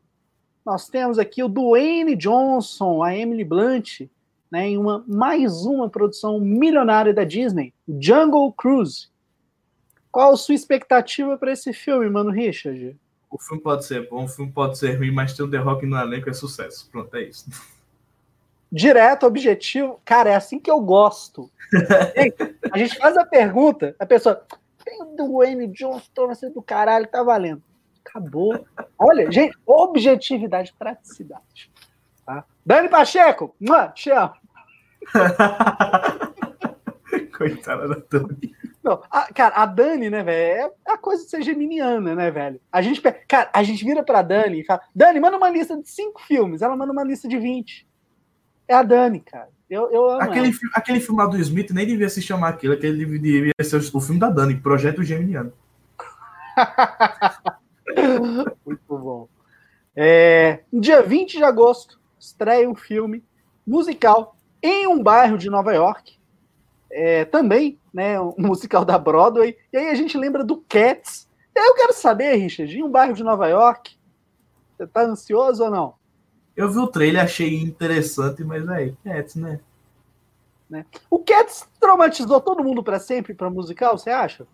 [0.65, 4.03] nós temos aqui o Dwayne Johnson, a Emily Blunt,
[4.51, 9.09] né, em uma, mais uma produção milionária da Disney, Jungle Cruise.
[10.13, 12.97] Qual a sua expectativa para esse filme, mano, Richard?
[13.31, 15.87] O filme pode ser bom, o filme pode ser ruim, mas ter o The Rock
[15.87, 16.91] no elenco é sucesso.
[16.91, 17.49] Pronto, é isso.
[18.73, 20.01] Direto, objetivo.
[20.05, 21.51] Cara, é assim que eu gosto.
[22.73, 24.45] A gente faz a pergunta, a pessoa.
[24.85, 27.63] Tem o Dwayne Johnson, vai ser do caralho, tá valendo.
[28.05, 28.65] Acabou.
[28.99, 31.71] Olha, gente, objetividade, praticidade.
[32.25, 32.45] Tá?
[32.65, 34.33] Dani Pacheco, mano, te amo.
[37.37, 38.55] Coitada da Tony.
[38.83, 42.61] Não, a- cara, a Dani, né, velho, é a coisa de ser geminiana, né, velho?
[42.73, 45.89] A gente, cara, a gente vira pra Dani e fala, Dani, manda uma lista de
[45.89, 46.63] cinco filmes.
[46.63, 47.87] Ela manda uma lista de 20.
[48.71, 49.49] É a Dani, cara.
[49.69, 50.57] Eu, eu Aquele, ela.
[50.75, 54.21] aquele filme lá do Smith nem devia se chamar aquilo, aquele devia ser o filme
[54.21, 55.53] da Dani, Projeto Geminiano.
[58.65, 59.29] Muito bom.
[59.97, 63.25] É, dia 20 de agosto, estreia um filme
[63.67, 66.17] musical em um bairro de Nova York.
[66.93, 69.57] É, também, né, um musical da Broadway.
[69.73, 71.29] E aí a gente lembra do Cats.
[71.53, 73.97] Eu quero saber, Richard, em um bairro de Nova York,
[74.77, 76.00] você tá ansioso ou não?
[76.61, 80.85] Eu vi o trailer, achei interessante, mas aí, é, né?
[81.11, 84.47] O Cats traumatizou todo mundo para sempre para musical, você acha?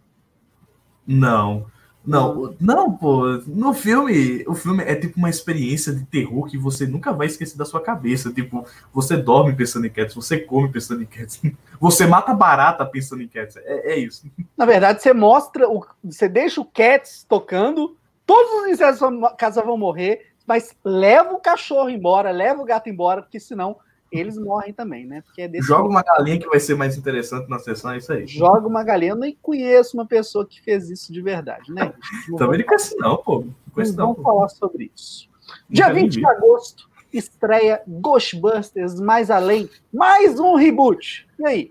[1.05, 1.67] Não.
[2.07, 3.25] Não, não, pô.
[3.49, 7.59] No filme, o filme é tipo uma experiência de terror que você nunca vai esquecer
[7.59, 8.33] da sua cabeça.
[8.33, 11.43] Tipo, você dorme pensando em Cats, você come pensando em Cats,
[11.81, 13.57] você mata barata pensando em Cats.
[13.57, 14.31] É, é isso.
[14.57, 19.61] Na verdade, você mostra, o, você deixa o Cats tocando, todos os insetos da casa
[19.65, 23.77] vão morrer, mas leva o cachorro embora, leva o gato embora, porque senão
[24.11, 25.23] eles morrem também, né?
[25.23, 28.27] Porque é Joga uma galinha que vai ser mais interessante na sessão, é isso aí.
[28.27, 29.13] joga uma galinha.
[29.13, 31.93] Eu nem conheço uma pessoa que fez isso de verdade, né?
[32.29, 33.41] Não Também não conheço, não, pô.
[33.41, 35.29] Não conheço, não vamos falar sobre isso.
[35.69, 41.27] Dia Nunca nem 20 de agosto, estreia Ghostbusters Mais Além, mais um reboot.
[41.39, 41.71] E aí?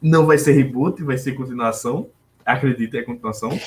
[0.00, 2.08] Não vai ser reboot, vai ser continuação.
[2.44, 3.50] Acredito, é continuação.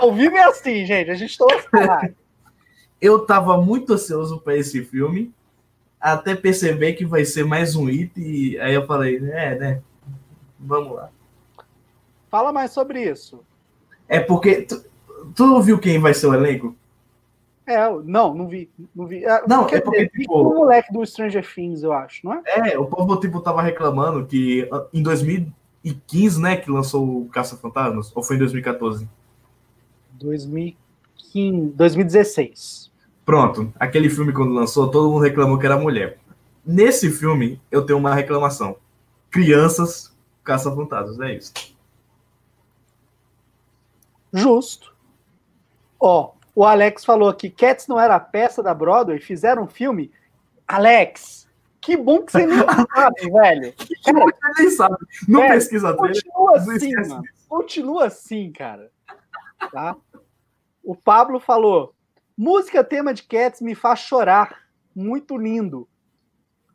[0.00, 1.10] Ao vivo é assim, gente.
[1.10, 1.36] A gente
[1.70, 2.08] pra lá.
[3.00, 5.32] Eu tava muito ansioso para esse filme,
[6.00, 9.82] até perceber que vai ser mais um hit, e aí eu falei, é, né?
[10.58, 11.10] Vamos lá.
[12.30, 13.40] Fala mais sobre isso.
[14.08, 14.62] É porque.
[14.62, 14.84] Tu,
[15.34, 16.74] tu viu quem vai ser o elenco?
[17.66, 18.70] É, não, não vi.
[18.94, 19.24] Não, vi.
[19.24, 22.42] É, Não, é porque, tipo- o moleque do Stranger Things, eu acho, não é?
[22.72, 27.56] É, o povo tipo tava reclamando que ah, em 2015, né, que lançou o Caça
[27.56, 29.08] Fantasmas, ou foi em 2014?
[30.24, 32.92] 2015, 2016.
[33.24, 36.18] Pronto, aquele filme quando lançou, todo mundo reclamou que era mulher.
[36.64, 38.76] Nesse filme, eu tenho uma reclamação.
[39.30, 41.52] Crianças caça fantasmas, é isso.
[44.32, 44.94] Justo.
[45.98, 50.12] Ó, o Alex falou aqui, Cats não era a peça da Broadway, fizeram um filme.
[50.68, 51.48] Alex,
[51.80, 52.58] que bom que você nem
[52.94, 53.74] sabe, velho.
[54.04, 57.22] Cara, Você nem sabe, não pesquisa trailer, Continua assim, mano.
[57.48, 58.90] Continua assim, cara.
[59.72, 59.96] Tá?
[60.84, 61.94] O Pablo falou:
[62.36, 64.62] música tema de Cats me faz chorar.
[64.94, 65.88] Muito lindo.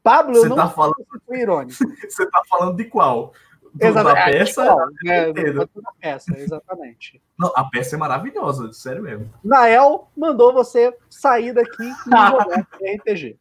[0.04, 0.96] Pablo, eu Você não tá falando,
[1.26, 1.78] fui irônico.
[2.10, 3.34] você tá falando de qual?
[3.74, 4.16] Do- Exatamente.
[4.16, 4.76] Da Ah, peça?
[5.04, 5.70] né, inteiro.
[5.76, 7.22] da peça, exatamente.
[7.38, 9.32] Não, a peça é maravilhosa, sério mesmo.
[9.44, 12.48] Nael mandou você sair daqui e jogar
[12.82, 13.38] RPG.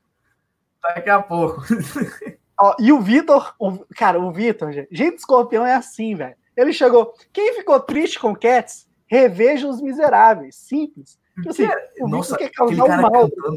[0.82, 1.62] Daqui a pouco.
[2.60, 6.36] Ó, e o Vitor, o- cara, o Vitor, gente, gente escorpião é assim, velho.
[6.56, 7.14] Ele chegou.
[7.32, 10.56] Quem ficou triste com Cats, reveja os miseráveis.
[10.56, 11.18] Simples.
[11.34, 11.68] Tipo assim,
[12.00, 13.30] o Nossa, quer causar o mal.
[13.30, 13.56] cantando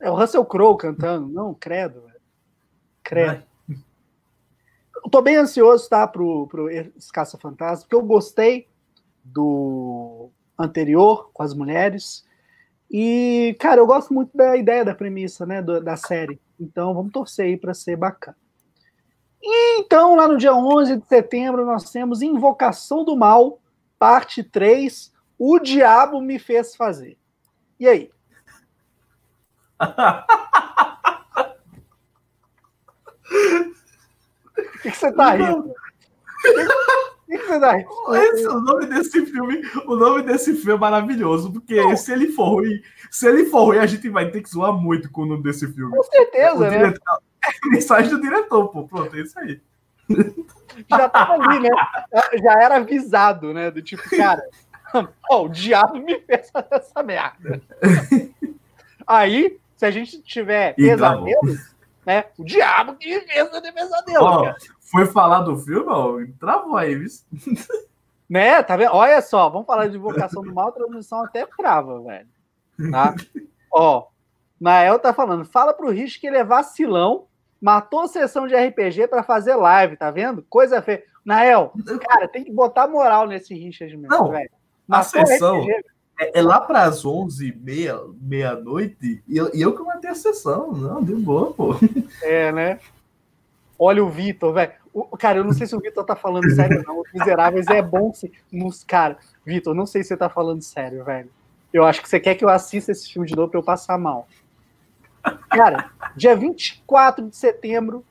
[0.00, 1.28] É o Russell Crowe cantando.
[1.28, 2.20] Não, credo, velho.
[3.02, 3.42] Credo.
[5.04, 8.66] Eu tô bem ansioso, tá, pro, pro Escaça Fantasma, porque eu gostei
[9.22, 12.24] do anterior com as mulheres.
[12.90, 16.40] E, cara, eu gosto muito da ideia da premissa, né, do, da série.
[16.58, 18.36] Então, vamos torcer aí para ser bacana.
[19.42, 23.60] E, então, lá no dia 11 de setembro, nós temos Invocação do Mal,
[23.98, 27.18] parte 3, O Diabo Me Fez Fazer.
[27.78, 28.10] E aí?
[34.56, 35.58] O que, que você tá rindo?
[35.58, 35.74] O
[37.26, 38.14] que, que você tá rindo?
[38.14, 42.60] Esse, o nome desse filme, o nome desse filme é maravilhoso, porque se ele for
[42.60, 42.80] ruim,
[43.10, 45.66] se ele for ruim, a gente vai ter que zoar muito com o nome desse
[45.72, 45.94] filme.
[45.94, 46.70] Com certeza, o né?
[46.70, 48.86] Diretor, é mensagem do diretor, pô.
[48.86, 49.60] Pronto, é isso aí.
[50.88, 51.70] Já tava ali, né?
[52.42, 53.70] Já era avisado, né?
[53.70, 54.42] Do tipo, cara,
[55.30, 57.60] oh, o diabo me fez essa merda.
[59.06, 62.24] Aí, se a gente tiver pesadelos, né?
[62.38, 64.54] O diabo que fez o pesadelo.
[64.80, 67.08] Foi falar do filme, ó, travou aí, viu?
[68.28, 68.62] Né?
[68.62, 68.92] Tá vendo?
[68.92, 72.28] Olha só, vamos falar de invocação do mal, transmissão até trava, velho.
[72.90, 73.14] Tá?
[73.72, 74.06] ó,
[74.60, 77.26] Nael tá falando, fala pro Rich que ele é vacilão,
[77.66, 80.40] matou sessão de RPG para fazer live, tá vendo?
[80.48, 81.02] Coisa feia.
[81.24, 81.72] Nael,
[82.08, 84.48] cara, tem que botar moral nesse Richard mesmo, Não, velho.
[84.88, 85.66] A sessão
[86.16, 90.14] é, é, lá para as 11, meia, meia-noite, e eu, e eu que matei a
[90.14, 90.70] sessão.
[90.70, 91.74] Não, deu boa, pô.
[92.22, 92.78] É, né?
[93.76, 94.72] Olha o Vitor, velho.
[95.18, 97.00] Cara, eu não sei se o Vitor tá falando sério, não.
[97.00, 98.32] Os Miseráveis é bom se.
[98.52, 101.28] Nos, cara, Vitor, não sei se você tá falando sério, velho.
[101.72, 103.98] Eu acho que você quer que eu assista esse filme de novo pra eu passar
[103.98, 104.28] mal.
[105.50, 108.04] Cara, dia 24 de setembro,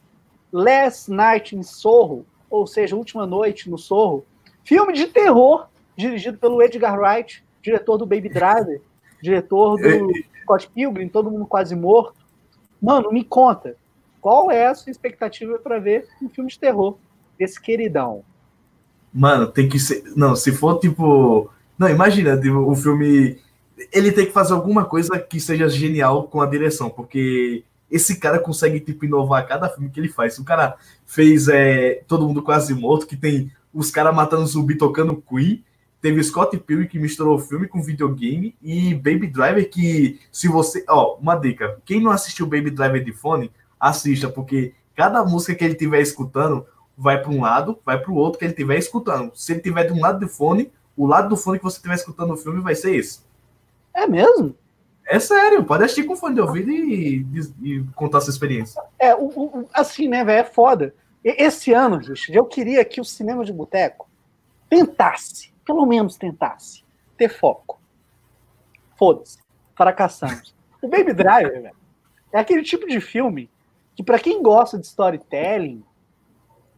[0.51, 4.25] Last Night in Sorro, ou seja, Última Noite no Sorro,
[4.63, 8.82] filme de terror dirigido pelo Edgar Wright, diretor do Baby Driver,
[9.21, 10.12] diretor do
[10.43, 12.15] Scott Pilgrim, Todo Mundo Quase Morto.
[12.82, 13.75] Mano, me conta,
[14.21, 16.97] qual é a sua expectativa para ver um filme de terror
[17.38, 18.23] desse queridão?
[19.13, 20.04] Mano, tem que ser.
[20.15, 21.49] Não, se for tipo.
[21.78, 23.39] Não, imagina, tipo, o filme.
[23.92, 28.40] Ele tem que fazer alguma coisa que seja genial com a direção, porque esse cara
[28.40, 30.38] consegue, tipo, inovar cada filme que ele faz.
[30.40, 35.22] O cara fez é, Todo Mundo Quase Morto, que tem os caras matando zumbi tocando
[35.22, 35.64] Queen.
[36.02, 41.18] Teve Scott Pilgrim que misturou filme com videogame e Baby Driver que se você, ó,
[41.18, 45.74] uma dica, quem não assistiu Baby Driver de fone, assista porque cada música que ele
[45.74, 46.66] estiver escutando
[46.98, 49.32] vai para um lado, vai para o outro que ele estiver escutando.
[49.36, 51.96] Se ele tiver de um lado do fone, o lado do fone que você estiver
[51.96, 53.20] escutando o filme vai ser esse.
[53.96, 54.56] É mesmo?
[55.08, 57.26] É sério, pode assistir com fone de ouvido e,
[57.62, 58.82] e, e contar sua experiência.
[59.00, 60.94] É, o, o, assim, né, velho, é foda.
[61.24, 64.08] Esse ano, gente, eu queria que o cinema de boteco
[64.70, 66.84] tentasse pelo menos tentasse
[67.18, 67.82] ter foco.
[68.96, 69.40] Foda-se,
[69.76, 70.54] fracassamos.
[70.82, 71.76] O Baby Driver, velho,
[72.32, 73.50] é aquele tipo de filme
[73.96, 75.84] que, para quem gosta de storytelling,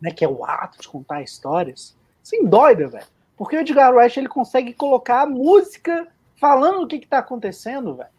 [0.02, 3.06] né, que é o ato de contar histórias, se endoida, velho.
[3.36, 7.96] Porque o Edgar Wright ele consegue colocar a música falando o que, que tá acontecendo,
[7.96, 8.10] velho.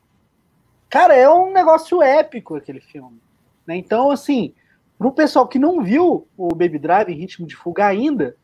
[0.90, 3.20] Cara, é um negócio épico aquele filme.
[3.66, 3.76] Né?
[3.76, 4.54] Então, assim,
[4.98, 8.36] pro pessoal que não viu o Baby Drive em ritmo de fuga ainda,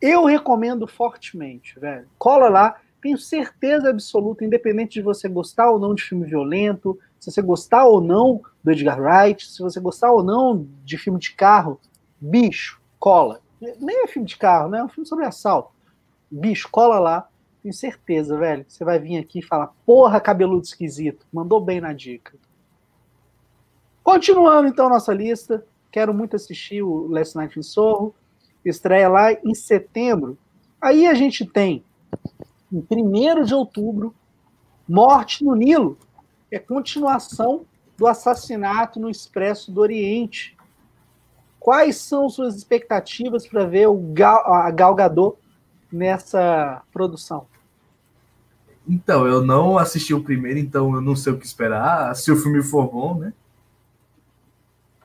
[0.00, 2.08] eu recomendo fortemente, velho.
[2.18, 7.30] Cola lá, tenho certeza absoluta, independente de você gostar ou não de filme violento, se
[7.30, 11.32] você gostar ou não do Edgar Wright, se você gostar ou não de filme de
[11.34, 11.80] carro,
[12.20, 13.40] bicho, cola.
[13.60, 14.78] Nem é filme de carro, né?
[14.78, 15.70] É um filme sobre assalto.
[16.30, 17.28] Bicho, cola lá.
[17.62, 18.64] Tenho certeza, velho.
[18.66, 21.26] Você vai vir aqui e falar, porra, cabeludo esquisito.
[21.32, 22.36] Mandou bem na dica.
[24.02, 28.14] Continuando então nossa lista, quero muito assistir o Last Night in Sorro
[28.64, 30.38] estreia lá em setembro.
[30.80, 31.84] Aí a gente tem,
[32.72, 34.14] em 1 de outubro,
[34.88, 35.96] Morte no Nilo,
[36.50, 37.64] é continuação
[37.96, 40.56] do assassinato no Expresso do Oriente.
[41.58, 45.38] Quais são suas expectativas para ver o Gal, a Gal Gadot
[45.90, 47.46] nessa produção?
[48.88, 52.14] Então, eu não assisti o primeiro, então eu não sei o que esperar.
[52.16, 53.32] Se o filme for bom, né?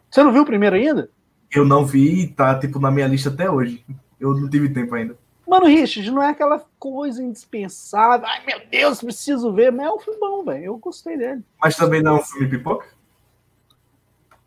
[0.09, 1.09] Você não viu o primeiro ainda?
[1.51, 3.85] Eu não vi, tá tipo na minha lista até hoje.
[4.19, 5.17] Eu não tive tempo ainda.
[5.47, 8.27] Mano, Richard, não é aquela coisa indispensável.
[8.27, 9.71] Ai, meu Deus, preciso ver.
[9.71, 10.65] Mas é um filme bom, velho.
[10.65, 11.43] Eu gostei dele.
[11.61, 12.87] Mas também não é um filme pipoca?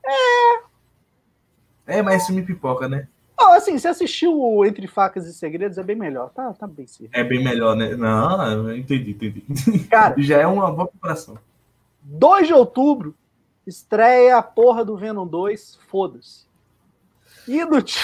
[0.05, 0.61] É.
[1.99, 3.09] É, mas é filme pipoca, né?
[3.43, 6.29] Oh, assim, se assistiu Entre Facas e Segredos, é bem melhor.
[6.31, 7.09] Tá, tá bem sim.
[7.11, 7.97] É bem melhor, né?
[7.97, 9.43] Não, entendi, entendi.
[9.89, 11.39] Cara, já é uma boa comparação.
[12.03, 13.15] 2 de outubro,
[13.67, 16.47] estreia a porra do Venom 2, foda-se.
[17.49, 17.99] E no dia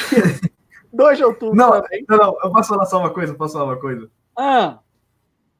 [0.91, 2.05] 2 de outubro não, também.
[2.09, 3.35] Não, não, eu posso falar só uma coisa?
[3.35, 4.11] Posso falar uma coisa?
[4.37, 4.79] Ah.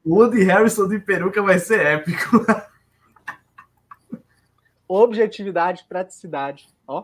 [0.05, 2.45] Woody Harrison de peruca vai ser épico.
[4.87, 6.67] Objetividade, praticidade.
[6.87, 7.03] Ó.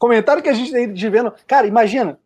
[0.00, 1.30] Comentário que a gente tem de vendo.
[1.46, 2.18] Cara, imagina.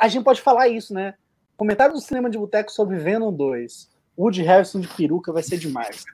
[0.00, 1.14] A gente pode falar isso, né?
[1.54, 3.90] Comentário do cinema de boteco sobre Venom 2.
[4.18, 6.04] Woody Harrison de peruca vai ser demais.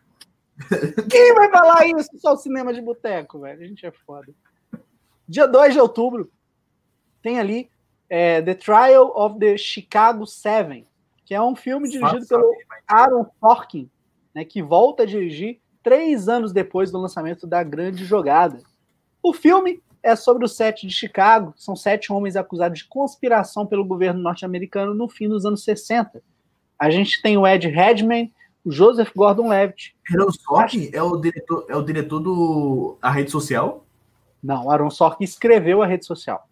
[1.08, 2.10] Quem vai falar isso?
[2.16, 3.62] Só o cinema de boteco, velho.
[3.62, 4.34] A gente é foda.
[5.28, 6.32] Dia 2 de outubro,
[7.22, 7.70] tem ali
[8.10, 10.84] é, The Trial of the Chicago Seven,
[11.24, 12.52] que é um filme dirigido Nossa, pelo
[12.88, 13.88] Aaron Sorkin,
[14.34, 18.58] né, que volta a dirigir três anos depois do lançamento da Grande Jogada.
[19.22, 23.84] O filme é sobre o set de Chicago, são sete homens acusados de conspiração pelo
[23.84, 26.22] governo norte-americano no fim dos anos 60.
[26.78, 28.32] A gente tem o Ed Redman,
[28.64, 29.94] o Joseph Gordon-Levitt.
[30.10, 33.86] Aaron Sorkin é o diretor, é o diretor do a rede social?
[34.42, 36.48] Não, Aaron Sorkin escreveu a rede social.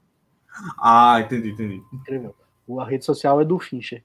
[0.78, 1.82] Ah, entendi, entendi.
[1.92, 2.34] Escreveu.
[2.78, 4.04] A rede social é do Fincher.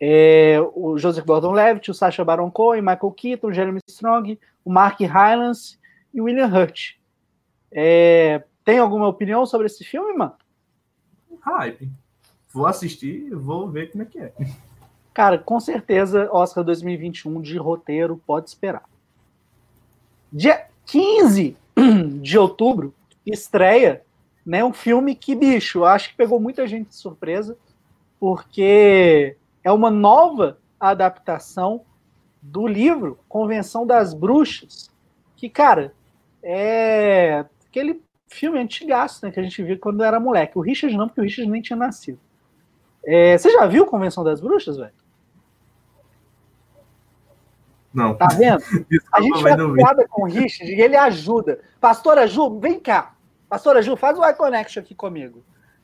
[0.00, 5.78] É, o Joseph Gordon-Levitt, o Sacha Baron Cohen, Michael Keaton, Jeremy Strong, o Mark Rylance
[6.14, 6.94] e o William Hurt.
[7.72, 10.34] É, tem alguma opinião sobre esse filme, mano?
[11.40, 11.90] Hype.
[12.52, 14.32] Vou assistir, vou ver como é que é.
[15.12, 18.84] Cara, com certeza, Oscar 2021 de roteiro, pode esperar.
[20.32, 21.56] Dia 15
[22.22, 22.94] de outubro,
[23.26, 24.04] estreia
[24.46, 27.58] né, um filme que, bicho, acho que pegou muita gente de surpresa,
[28.20, 31.80] porque é uma nova adaptação
[32.40, 34.92] do livro Convenção das Bruxas,
[35.36, 35.92] que, cara,
[36.40, 38.00] é aquele
[38.30, 40.56] filme antigaço, né, que a gente viu quando era moleque.
[40.56, 42.18] O Richard não, porque o Richard nem tinha nascido.
[43.04, 44.92] É, você já viu Convenção das Bruxas, velho?
[47.92, 48.14] Não.
[48.14, 48.62] Tá vendo?
[49.12, 51.60] a gente faz piada com o Richard e ele ajuda.
[51.80, 53.14] Pastora Ju, vem cá.
[53.48, 55.42] Pastora Ju, faz o eye connection aqui comigo.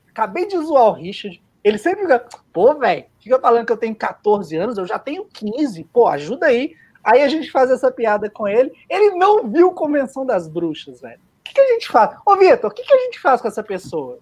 [0.08, 1.42] Acabei de zoar o Richard.
[1.64, 5.24] Ele sempre fica, pô, velho, fica falando que eu tenho 14 anos, eu já tenho
[5.24, 5.82] 15.
[5.92, 6.76] Pô, ajuda aí.
[7.02, 8.72] Aí a gente faz essa piada com ele.
[8.88, 11.20] Ele não viu Convenção das Bruxas, velho.
[11.46, 12.16] O que, que a gente faz?
[12.26, 14.18] Ô, Vitor, o que, que a gente faz com essa pessoa?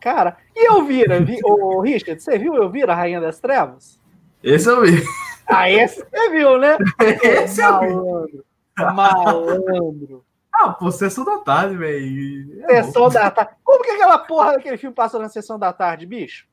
[0.00, 1.20] Cara, e Elvira?
[1.20, 4.00] Vi, ô, Richard, você viu Elvira, a Rainha das Trevas?
[4.42, 5.02] Esse eu vi.
[5.46, 6.78] Ah, esse você viu, né?
[7.22, 8.42] Esse eu vi.
[8.78, 10.24] Malandro.
[10.52, 12.64] Ah, pô, sessão da tarde, velho.
[12.68, 13.10] É sessão bom.
[13.10, 13.52] da tarde.
[13.62, 16.46] Como que aquela porra daquele filme passou na sessão da tarde, bicho?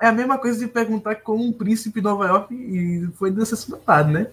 [0.00, 3.44] É a mesma coisa de perguntar como um príncipe de Nova York e foi na
[3.44, 4.30] sessão da tarde, né?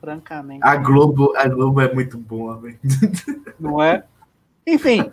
[0.00, 0.60] Francamente.
[0.64, 2.78] A Globo, a Globo é muito boa, velho.
[3.60, 4.04] Não é?
[4.66, 5.12] Enfim,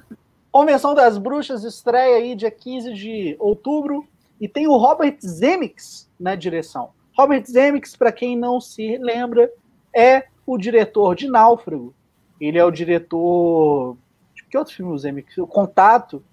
[0.57, 4.07] Convenção das Bruxas estreia aí dia 15 de outubro
[4.41, 6.89] e tem o Robert Zemeckis na direção.
[7.15, 9.51] Robert Zemeckis, para quem não se lembra,
[9.95, 11.93] é o diretor de Náufrago.
[12.41, 13.97] Ele é o diretor.
[14.33, 15.37] De que outro filme o Zemeckis?
[15.37, 16.23] O Contato.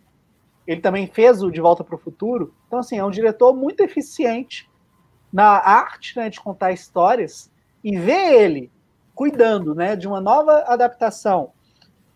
[0.66, 2.54] Ele também fez o De Volta para o Futuro.
[2.66, 4.70] Então, assim, é um diretor muito eficiente
[5.30, 7.50] na arte né, de contar histórias.
[7.84, 8.72] E ver ele
[9.14, 11.52] cuidando né, de uma nova adaptação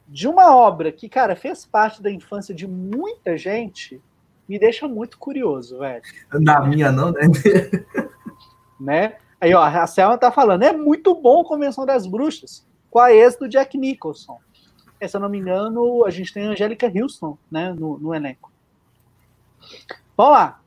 [0.09, 4.01] de uma obra que, cara, fez parte da infância de muita gente,
[4.49, 6.03] me deixa muito curioso, velho.
[6.33, 7.21] Na minha não, né?
[8.81, 9.17] né?
[9.39, 13.13] Aí, ó, a Selma tá falando, é muito bom a Convenção das Bruxas, com a
[13.13, 14.41] ex do Jack Nicholson.
[14.99, 18.15] É, se eu não me engano, a gente tem a Angélica Houston, né, no, no
[18.15, 18.51] elenco.
[20.17, 20.61] Vamos lá.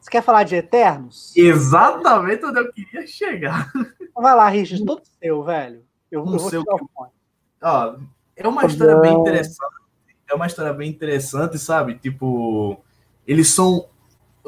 [0.00, 1.36] Você quer falar de Eternos?
[1.36, 3.70] Exatamente onde eu queria chegar.
[4.14, 5.82] Vai lá, Richard, todo seu, velho.
[6.10, 6.64] Eu, eu vou seu...
[7.62, 7.96] Ó,
[8.36, 9.74] é uma história bem interessante.
[10.28, 11.98] É uma história bem interessante, sabe?
[11.98, 12.78] Tipo,
[13.26, 13.88] eles são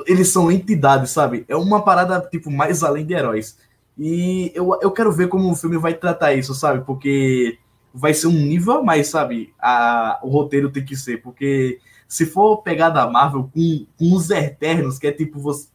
[0.07, 1.45] eles são entidades, sabe?
[1.49, 3.59] É uma parada, tipo, mais além de heróis.
[3.97, 6.85] E eu, eu quero ver como o filme vai tratar isso, sabe?
[6.85, 7.59] Porque
[7.95, 9.55] vai ser um nível a mais, sabe?
[9.59, 11.23] A, o roteiro tem que ser.
[11.23, 15.69] Porque se for pegar da Marvel com, com os Eternos, que é tipo você.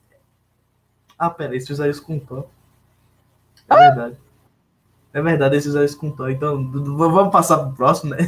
[1.17, 2.45] Ah, pera, eles fizeram isso com Thor.
[3.71, 4.17] É verdade.
[5.13, 6.31] É verdade, eles isso com Thor.
[6.31, 8.17] Então, vamos passar pro próximo, né?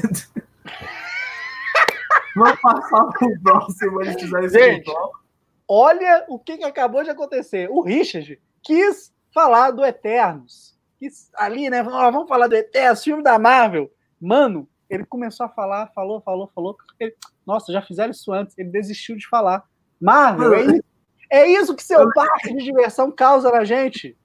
[2.36, 4.86] vamos passar pro próximo, eles fizeram isso Gente.
[4.86, 5.24] com Thor.
[5.68, 7.70] Olha o que, que acabou de acontecer.
[7.72, 10.78] O Richard quis falar do Eternos.
[11.00, 11.82] Quis, ali, né?
[11.82, 13.90] Vamos falar do Eternos, filme da Marvel.
[14.20, 16.76] Mano, ele começou a falar, falou, falou, falou.
[17.00, 17.16] Ele,
[17.46, 18.58] Nossa, já fizeram isso antes.
[18.58, 19.64] Ele desistiu de falar.
[20.00, 20.84] Marvel, é isso,
[21.30, 24.18] é isso que seu parque de diversão causa na gente.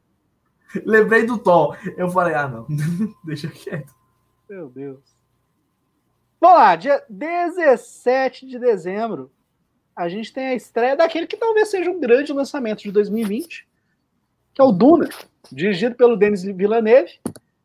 [0.84, 1.74] Lembrei do Tom.
[1.96, 2.66] Eu falei, ah, não,
[3.24, 3.94] deixa quieto.
[4.48, 5.00] Meu Deus.
[6.40, 9.30] Vamos lá, dia 17 de dezembro,
[9.94, 13.66] a gente tem a estreia daquele que talvez seja um grande lançamento de 2020,
[14.54, 15.08] que é o Duna,
[15.50, 17.18] dirigido pelo Denis Villeneuve,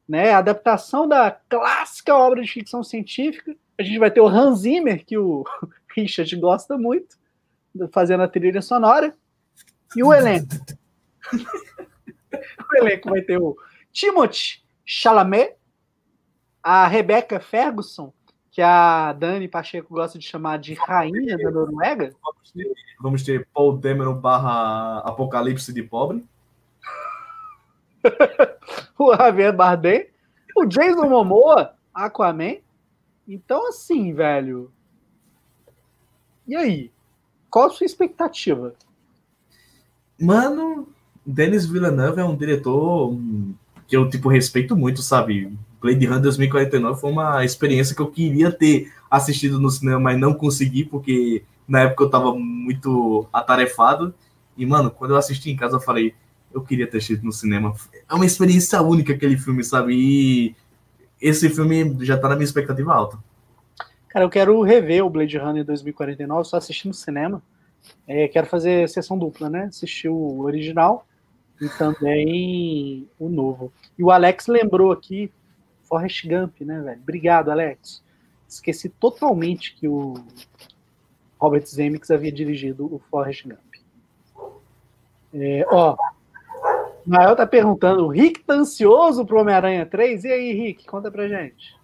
[0.10, 3.56] né, a adaptação da clássica obra de ficção científica.
[3.78, 5.44] A gente vai ter o Hans Zimmer, que o
[5.96, 7.16] Richard gosta muito,
[7.92, 9.16] fazendo a trilha sonora,
[9.96, 10.56] e o elenco.
[12.72, 13.58] o elenco vai ter o
[13.92, 15.56] Timothy Chalamet,
[16.62, 18.14] a Rebecca Ferguson,
[18.52, 22.14] que a Dani Pacheco gosta de chamar de rainha da Noruega.
[22.22, 26.24] Vamos ter, vamos ter Paul Dameron barra Apocalipse de Pobre.
[28.98, 30.08] o Javier Bardem,
[30.56, 32.58] o Jason Momoa, Aquaman.
[33.28, 34.72] Então, assim, velho.
[36.48, 36.92] E aí?
[37.50, 38.76] Qual a sua expectativa?
[40.20, 40.93] Mano,
[41.26, 43.18] Denis Villeneuve é um diretor
[43.88, 45.52] que eu, tipo, respeito muito, sabe?
[45.82, 50.34] Blade Runner 2049 foi uma experiência que eu queria ter assistido no cinema, mas não
[50.34, 54.14] consegui, porque na época eu tava muito atarefado.
[54.58, 56.14] E, mano, quando eu assisti em casa, eu falei,
[56.54, 57.74] eu queria ter assistido no cinema.
[58.10, 59.94] É uma experiência única aquele filme, sabe?
[59.94, 60.56] E
[61.22, 63.18] esse filme já tá na minha expectativa alta.
[64.10, 67.42] Cara, eu quero rever o Blade Runner 2049, só assistir no cinema.
[68.08, 69.66] É, quero fazer sessão dupla, né?
[69.66, 71.06] Assistir o original
[71.64, 73.72] e também o novo.
[73.98, 75.32] E o Alex lembrou aqui
[75.84, 77.02] Forrest Gump, né, velho?
[77.02, 78.04] Obrigado, Alex.
[78.48, 80.16] Esqueci totalmente que o
[81.40, 83.60] Robert Zemeckis havia dirigido o Forrest Gump.
[85.34, 85.96] É, ó,
[87.06, 90.26] Mael tá perguntando, o Rick tá ansioso pro Homem-Aranha 3?
[90.26, 91.76] E aí, Rick, conta pra gente.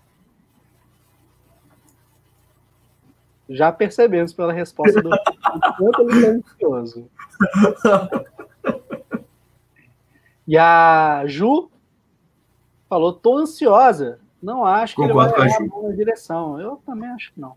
[3.50, 5.10] Já percebemos pela resposta do
[5.78, 7.10] quanto ele tá ansioso.
[10.50, 11.70] E a Ju
[12.90, 14.20] falou, tô ansiosa.
[14.42, 15.88] Não acho que Concordo ele vai com a Ju.
[15.88, 16.60] na direção.
[16.60, 17.54] Eu também acho que não.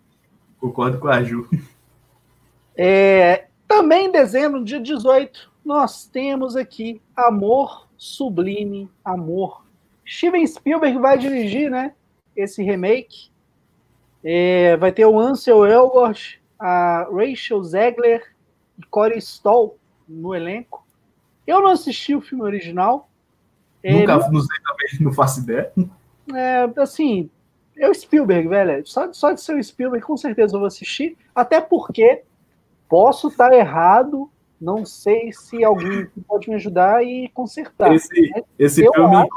[0.61, 1.49] Concordo com a Ju.
[2.77, 9.65] É, também em dezembro, dia 18, nós temos aqui Amor Sublime, Amor.
[10.07, 11.95] Steven Spielberg vai dirigir, né?
[12.37, 13.31] Esse remake.
[14.23, 18.35] É, vai ter o Ansel Elgort, a Rachel Zegler
[18.79, 20.82] e Corey Stoll no elenco.
[21.47, 23.09] Eu não assisti o filme original.
[23.83, 25.73] É, Nunca, não sei também, não faço ideia.
[26.35, 27.29] É, assim,
[27.77, 28.87] é o Spielberg, velho.
[28.87, 31.17] Só, só de ser o Spielberg, com certeza eu vou assistir.
[31.35, 32.23] Até porque
[32.89, 34.31] posso estar errado.
[34.61, 37.93] Não sei se alguém pode me ajudar e consertar.
[37.93, 39.29] Esse, Mas esse, filme, acho-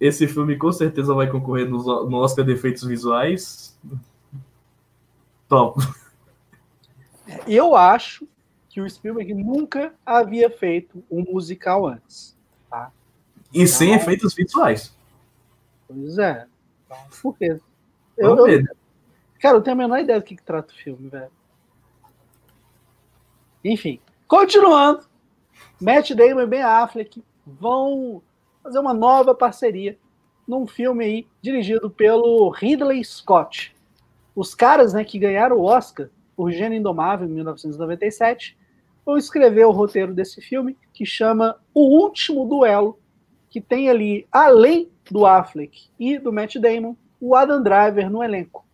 [0.00, 3.78] esse filme com certeza vai concorrer nos- no Oscar de efeitos visuais.
[5.48, 5.80] Top.
[7.46, 8.26] Eu acho
[8.76, 12.36] que o Spielberg nunca havia feito um musical antes.
[13.54, 13.96] E sem Não.
[13.96, 14.94] efeitos visuais.
[15.88, 16.46] Pois é.
[16.84, 17.58] Então, por quê?
[18.18, 18.68] Eu, eu- né?
[19.40, 21.30] cara, eu tenho a menor ideia do que, que trata o filme, velho.
[23.64, 23.98] Enfim,
[24.28, 25.06] continuando.
[25.80, 28.20] Matt Damon e Ben Affleck vão
[28.62, 29.98] fazer uma nova parceria
[30.46, 33.74] num filme aí dirigido pelo Ridley Scott.
[34.34, 38.54] Os caras né, que ganharam o Oscar por Gênio Indomável em 1997
[39.06, 42.98] vão escrever o roteiro desse filme que chama O Último Duelo,
[43.48, 48.66] que tem ali, além do Affleck e do Matt Damon, o Adam Driver no elenco.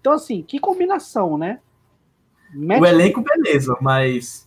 [0.00, 1.60] Então, assim, que combinação, né?
[2.52, 4.46] Matt O elenco, beleza, mas.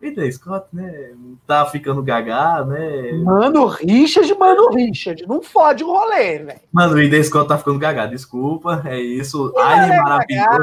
[0.00, 1.12] Ridley Scott, né?
[1.46, 3.12] Tá ficando gaga, né?
[3.22, 5.26] Mano Richard, mano Richard.
[5.26, 6.60] Não fode o rolê, velho.
[6.72, 8.82] Mano, o Ridley Scott tá ficando gaga, desculpa.
[8.86, 9.52] É isso.
[9.58, 10.58] É é maravilhoso.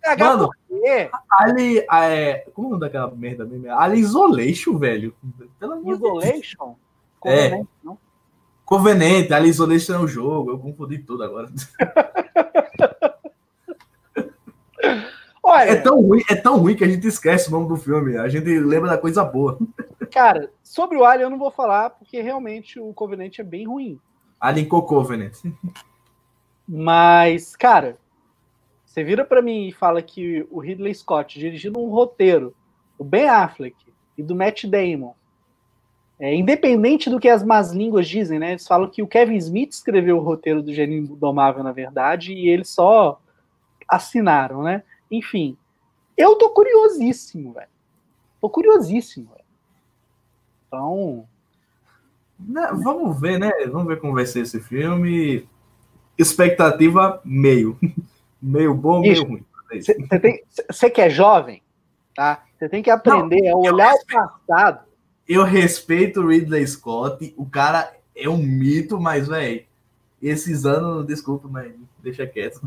[0.00, 0.24] gaga.
[0.24, 1.10] Mano, quê?
[1.30, 1.86] Ali.
[1.92, 2.46] É...
[2.54, 3.70] Como é o nome daquela merda mesmo?
[3.72, 5.14] Ali Isolation, velho.
[5.58, 5.92] Pelo.
[5.92, 6.76] Isolation?
[7.24, 7.50] É.
[7.50, 7.98] Covenant, não?
[8.64, 10.52] Conveniente, Ali Isolation é o jogo.
[10.52, 11.48] Eu confundi tudo agora.
[15.42, 18.16] Olha, É tão, ruim, é tão ruim que a gente esquece o nome do filme.
[18.16, 19.58] A gente lembra da coisa boa.
[20.12, 23.98] cara, sobre o Alien eu não vou falar, porque realmente o Covenant é bem ruim.
[24.38, 25.34] Alien Co Covenant.
[26.68, 27.98] Mas, cara,
[28.90, 32.52] você vira pra mim e fala que o Ridley Scott dirigindo um roteiro
[32.98, 33.76] do Ben Affleck
[34.18, 35.14] e do Matt Damon,
[36.18, 38.50] é, independente do que as más línguas dizem, né?
[38.50, 42.48] Eles falam que o Kevin Smith escreveu o roteiro do Gênio Indomável, na verdade, e
[42.48, 43.20] eles só
[43.86, 44.82] assinaram, né?
[45.08, 45.56] Enfim,
[46.16, 47.70] eu tô curiosíssimo, velho.
[48.40, 49.44] Tô curiosíssimo, velho.
[50.66, 51.28] Então,
[52.40, 53.52] Né, Vamos ver, né?
[53.70, 55.48] Vamos ver como vai ser esse filme.
[56.18, 57.78] Expectativa meio.
[58.42, 59.24] Meio bom, meio Isso.
[59.24, 59.44] ruim.
[59.70, 59.92] É isso.
[59.92, 61.62] Você você que é jovem,
[62.14, 62.42] tá?
[62.58, 64.80] Você tem que aprender a olhar o passado.
[65.28, 67.32] Eu respeito o Ridley Scott.
[67.36, 69.64] O cara é um mito, mas, velho,
[70.20, 71.72] esses anos, desculpa, mas
[72.02, 72.60] deixa quieto.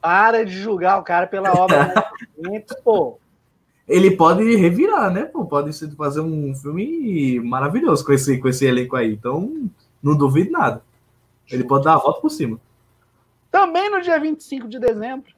[0.00, 3.18] Para de julgar o cara pela obra recente, pô.
[3.88, 5.24] Ele pode revirar, né?
[5.24, 9.12] Pô, pode fazer um filme maravilhoso com esse, com esse elenco aí.
[9.12, 9.68] Então,
[10.02, 10.82] não duvido nada.
[11.50, 12.58] Ele pode dar a volta por cima.
[13.56, 15.32] Também no dia 25 de dezembro,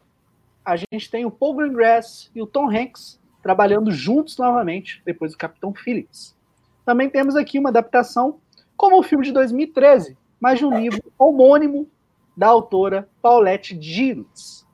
[0.64, 5.39] a gente tem o Paul Greengrass e o Tom Hanks trabalhando juntos novamente, depois do
[5.39, 6.37] Capitão Phillips.
[6.85, 8.41] Também temos aqui uma adaptação,
[8.77, 11.89] como o filme de 2013, mas de um livro homônimo
[12.37, 14.66] da autora Paulette Giles.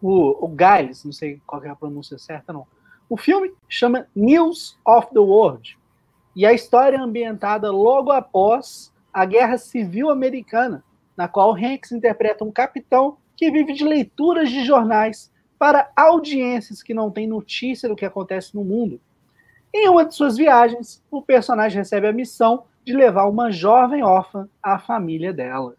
[0.00, 2.66] O, o Giles, não sei qual é a pronúncia certa, não.
[3.10, 5.78] O filme chama News of the World
[6.34, 10.82] e a história é ambientada logo após a Guerra Civil Americana,
[11.16, 16.94] na qual Hanks interpreta um capitão que vive de leituras de jornais para audiências que
[16.94, 19.00] não têm notícia do que acontece no mundo.
[19.72, 24.48] Em uma de suas viagens, o personagem recebe a missão de levar uma jovem órfã
[24.62, 25.74] à família dela.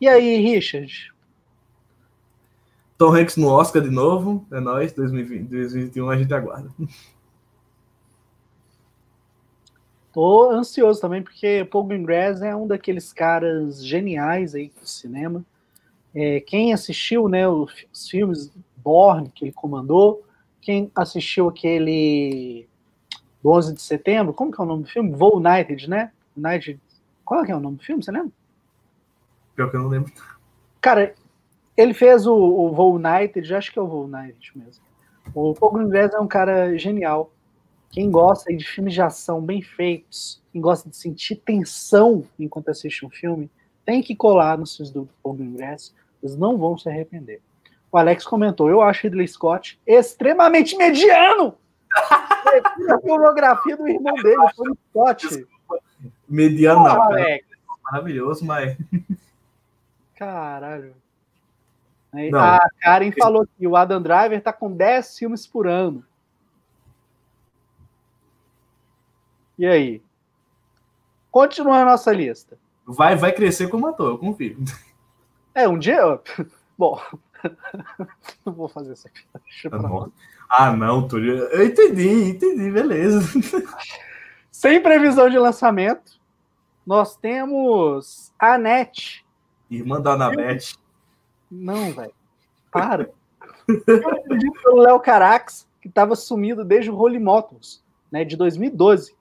[0.00, 1.14] E aí, Richard?
[2.98, 6.70] Tom Hanks no Oscar de novo, é nóis, 2020, 2021 a gente aguarda.
[10.14, 15.44] Tô ansioso também, porque Paul Greengrass é um daqueles caras geniais aí do cinema.
[16.14, 17.74] É, quem assistiu né, os,
[18.08, 20.24] filmes Born, que ele comandou,
[20.60, 22.68] quem assistiu aquele
[23.44, 25.10] 11 de setembro, como que é o nome do filme?
[25.10, 26.12] Voo United, né?
[26.36, 26.80] United.
[27.24, 28.30] Qual é, é o nome do filme, você lembra?
[29.56, 30.12] Pior que eu não lembro.
[30.80, 31.12] Cara,
[31.76, 34.84] ele fez o, o Voo United, acho que é o Voo United mesmo.
[35.34, 37.32] O Paul Greengrass é um cara genial.
[37.94, 43.06] Quem gosta de filmes de ação bem feitos, quem gosta de sentir tensão enquanto assiste
[43.06, 43.48] um filme,
[43.86, 45.94] tem que colar nos filmes do Paul Greengrass.
[46.20, 47.40] Vocês não vão se arrepender.
[47.92, 51.56] O Alex comentou: eu acho Ridley Scott extremamente mediano.
[51.94, 55.46] a filmografia do irmão dele, Tony Scott.
[56.28, 57.00] Mediano, não.
[57.00, 57.46] Alex.
[57.84, 58.76] Maravilhoso, mas.
[60.16, 60.96] Caralho.
[62.12, 62.40] Não.
[62.40, 66.04] A Karen falou que o Adam Driver tá com 10 filmes por ano.
[69.58, 70.02] E aí?
[71.30, 72.58] Continua a nossa lista.
[72.86, 74.56] Vai, vai crescer como ator, eu confio.
[75.54, 76.20] É, um dia.
[76.76, 77.00] Bom,
[78.44, 80.10] não vou fazer essa piada.
[80.48, 81.44] Ah, não, Túlio.
[81.44, 83.20] Eu entendi, entendi, beleza.
[84.50, 86.20] Sem previsão de lançamento,
[86.86, 89.24] nós temos a NET.
[89.70, 90.76] Irmã da Anabete.
[91.50, 92.14] Não, velho.
[92.70, 93.10] Para.
[93.68, 99.14] Eu pelo Léo Carax, que estava sumido desde o Holy Motors, né, de 2012.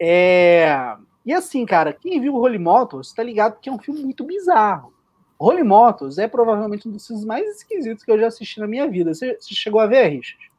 [0.00, 0.96] É...
[1.24, 4.24] E assim, cara, quem viu o Holy Motors tá ligado que é um filme muito
[4.24, 4.92] bizarro.
[5.38, 8.88] Holy Motors é provavelmente um dos filmes mais esquisitos que eu já assisti na minha
[8.88, 9.12] vida.
[9.12, 10.50] Você, você chegou a ver, Richard?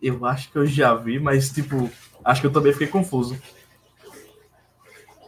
[0.00, 1.90] Eu acho que eu já vi, mas, tipo,
[2.24, 3.40] acho que eu também fiquei confuso.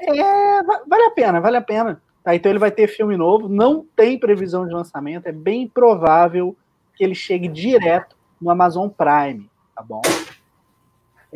[0.01, 2.01] É, vale a pena, vale a pena.
[2.23, 6.57] Tá, então ele vai ter filme novo, não tem previsão de lançamento, é bem provável
[6.97, 10.03] que ele chegue direto no Amazon Prime, tá bom?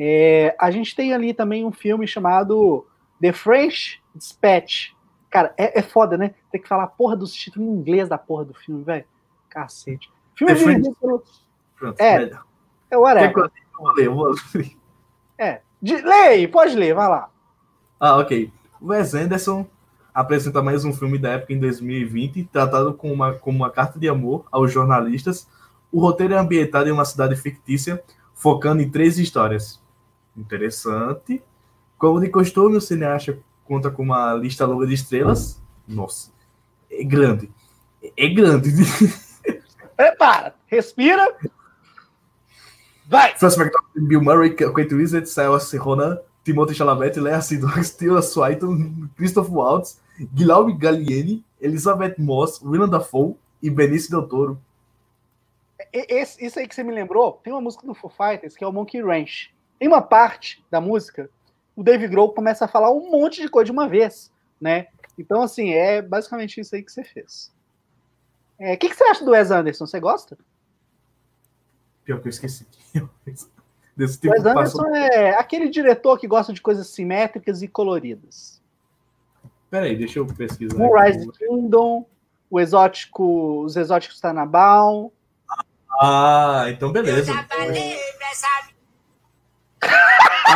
[0.03, 2.87] É, a gente tem ali também um filme chamado
[3.21, 4.93] The French Dispatch,
[5.31, 6.35] Cara, é, é foda, né?
[6.51, 9.05] Tem que falar a porra dos títulos em inglês da porra do filme, velho.
[9.49, 10.11] Cacete.
[10.35, 11.23] Filme dirigido pelo...
[11.79, 12.45] Pronto, é, melhor.
[12.91, 13.51] é whatever.
[13.79, 14.77] Vou ler, vou ler.
[15.39, 15.61] É.
[15.81, 17.31] De, leia pode ler, vai lá.
[17.99, 18.53] Ah, ok.
[18.83, 19.67] Wes Anderson
[20.13, 24.09] apresenta mais um filme da época em 2020, tratado como uma, como uma carta de
[24.09, 25.49] amor aos jornalistas.
[25.93, 28.03] O roteiro é ambientado em uma cidade fictícia,
[28.35, 29.81] focando em três histórias.
[30.41, 31.43] Interessante.
[31.99, 35.63] Como de costume, o cineasta conta com uma lista longa de estrelas.
[35.87, 36.33] Nossa,
[36.91, 37.51] é grande.
[38.17, 38.71] É grande.
[39.97, 41.37] Prepara, respira.
[43.07, 43.37] Vai!
[43.37, 49.53] Francis McDormand, Bill Murray, Kate Winslet, Saoirse Ronan, Timothée Chalamet, Lea Seydoux, Tilda Swinton, Christopher
[49.53, 50.01] Waltz,
[50.33, 54.59] Guilherme Gallieni, Elizabeth Moss, Willem Dafoe e Benício Del Toro.
[55.93, 58.67] Esse, isso aí que você me lembrou, tem uma música do Foo Fighters que é
[58.67, 59.53] o Monkey Ranch.
[59.81, 61.29] Tem uma parte da música
[61.81, 64.89] o Dave Grohl começa a falar um monte de coisa de uma vez, né?
[65.19, 67.51] Então, assim, é basicamente isso aí que você fez.
[68.59, 69.87] O é, que, que você acha do Wes Anderson?
[69.87, 70.37] Você gosta?
[72.05, 72.67] Pior que eu esqueci.
[73.97, 74.95] Desse tipo Wes Anderson passou...
[74.95, 78.61] é aquele diretor que gosta de coisas simétricas e coloridas.
[79.71, 80.77] Peraí, deixa eu pesquisar.
[80.77, 82.07] Rise Kingdom,
[82.51, 85.11] o exótico, os exóticos Tanabaum.
[85.99, 87.33] Ah, então beleza.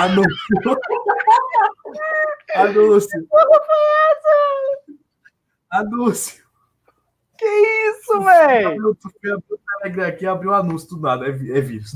[0.00, 0.80] Anúncio.
[2.54, 3.20] Anúncio.
[3.20, 5.00] Que porra foi essa?
[5.70, 6.44] Anúncio.
[7.36, 8.94] Que isso, velho?
[8.94, 11.92] Tu foi abrir o Telegram aqui abriu o anúncio do nada, é, é vírus.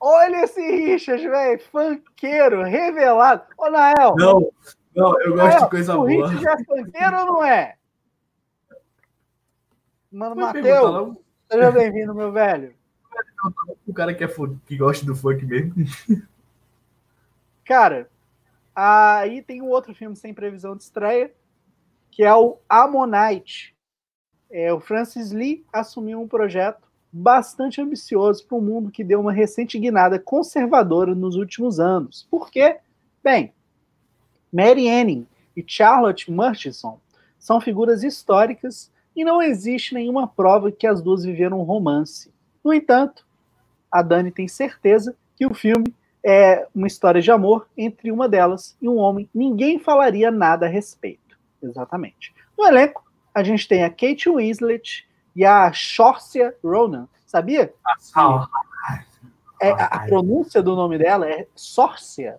[0.00, 1.60] Olha esse Richard, velho.
[1.70, 3.42] Funkeiro, revelado.
[3.56, 4.14] Ô, Nael.
[4.16, 4.52] Não,
[4.94, 6.26] não, eu gosto Nael, de coisa o boa.
[6.26, 7.76] O Richard é funkeiro ou não é?
[10.10, 11.16] Mano, Matheus,
[11.50, 12.74] seja bem-vindo, meu velho.
[13.86, 14.28] O cara que, é,
[14.66, 15.74] que gosta do funk mesmo.
[17.64, 18.10] Cara,
[18.74, 21.32] aí tem um outro filme sem previsão de estreia,
[22.10, 23.74] que é o Ammonite.
[24.50, 29.32] É, o Francis Lee assumiu um projeto bastante ambicioso para um mundo que deu uma
[29.32, 32.26] recente guinada conservadora nos últimos anos.
[32.30, 32.78] Por quê?
[33.22, 33.52] Bem,
[34.52, 36.98] Mary Anning e Charlotte Murchison
[37.38, 42.32] são figuras históricas e não existe nenhuma prova que as duas viveram um romance.
[42.64, 43.26] No entanto,
[43.90, 45.94] a Dani tem certeza que o filme
[46.24, 49.28] é uma história de amor entre uma delas e um homem.
[49.34, 51.38] Ninguém falaria nada a respeito.
[51.62, 52.34] Exatamente.
[52.56, 53.04] No elenco,
[53.34, 57.08] a gente tem a Kate Winslet e a Shorcia Ronan.
[57.26, 57.72] Sabia?
[58.14, 58.48] Ah,
[59.60, 62.38] é, a pronúncia do nome dela é Sorcia.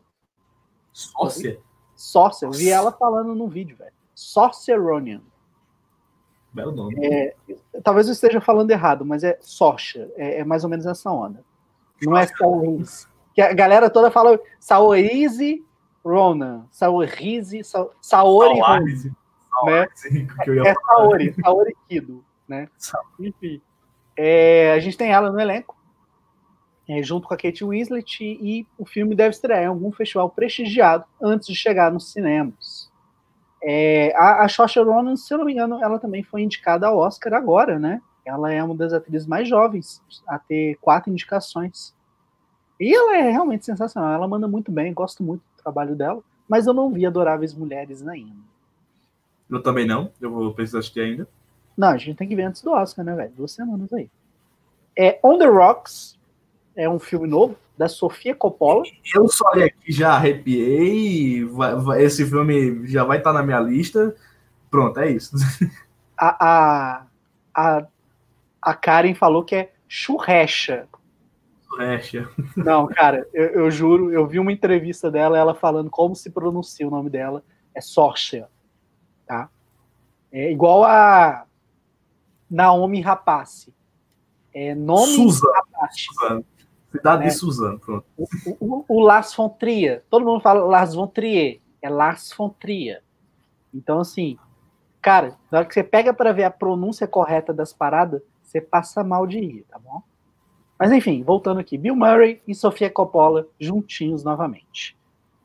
[0.91, 1.59] Sorcia?
[1.95, 2.47] Sorcia.
[2.47, 3.93] Eu vi ela falando no vídeo, velho.
[4.13, 5.21] Sorcia Ronan.
[6.53, 6.95] Belo nome.
[7.03, 7.35] É,
[7.83, 10.11] talvez eu esteja falando errado, mas é Sorcia.
[10.15, 11.43] É, é mais ou menos essa onda.
[12.01, 13.07] Não é Saoris.
[13.33, 15.63] Que a galera toda fala Saorize
[16.03, 16.65] Ronan.
[16.71, 18.85] Saorize, Sa Saori Ronan.
[19.65, 19.87] Né?
[20.65, 22.23] É Saori, Saori Kido.
[22.47, 22.67] Né?
[23.19, 23.61] Enfim.
[24.15, 25.75] É, a gente tem ela no elenco,
[26.87, 30.29] é, junto com a Kate Winslet, e, e, o filme deve estrear em algum festival
[30.29, 32.91] prestigiado antes de chegar nos cinemas.
[33.63, 36.97] É, a, a Saoirse Ronan, se eu não me engano, ela também foi indicada ao
[36.97, 38.01] Oscar agora, né?
[38.25, 41.95] Ela é uma das atrizes mais jovens a ter quatro indicações.
[42.79, 44.13] E ela é realmente sensacional.
[44.13, 46.21] Ela manda muito bem, gosto muito do trabalho dela.
[46.47, 48.35] Mas eu não vi Adoráveis Mulheres ainda.
[49.49, 50.11] Eu também não.
[50.19, 51.27] Eu vou precisar assistir ainda.
[51.77, 53.33] Não, a gente tem que ver antes do Oscar, né, velho?
[53.35, 54.09] Duas semanas aí.
[54.97, 56.17] É On the Rocks.
[56.75, 58.83] É um filme novo da Sofia Coppola.
[59.13, 61.43] Eu só olhei aqui, já arrepiei.
[61.45, 64.15] Vai, vai, esse filme já vai estar tá na minha lista.
[64.69, 65.35] Pronto, é isso.
[66.15, 67.05] A, a,
[67.53, 67.87] a,
[68.61, 70.87] a Karen falou que é churrecha.
[71.73, 72.29] Churrecha.
[72.55, 76.87] Não, cara, eu, eu, juro, eu vi uma entrevista dela, ela falando como se pronuncia
[76.87, 77.43] o nome dela.
[77.73, 78.47] É Sorcia,
[79.25, 79.49] tá?
[80.31, 81.45] É igual a
[82.49, 83.73] Naomi Rapace.
[84.53, 85.53] É nome Suzano.
[85.91, 86.45] Suzano.
[86.91, 87.27] Cidade é.
[87.27, 88.05] de Suzano, pronto.
[88.15, 88.27] O,
[88.59, 90.03] o, o Lars von Trier.
[90.09, 91.59] Todo mundo fala Lars von Trier.
[91.81, 93.03] É Lars von Trier.
[93.73, 94.37] Então, assim,
[95.01, 99.03] cara, na hora que você pega para ver a pronúncia correta das paradas, você passa
[99.03, 100.03] mal de rir, tá bom?
[100.83, 104.97] Mas enfim, voltando aqui, Bill Murray e Sofia Coppola juntinhos novamente.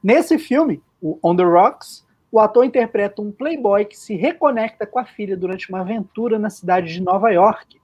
[0.02, 4.98] Nesse filme, o On the Rocks, o ator interpreta um playboy que se reconecta com
[4.98, 7.80] a filha durante uma aventura na cidade de Nova York.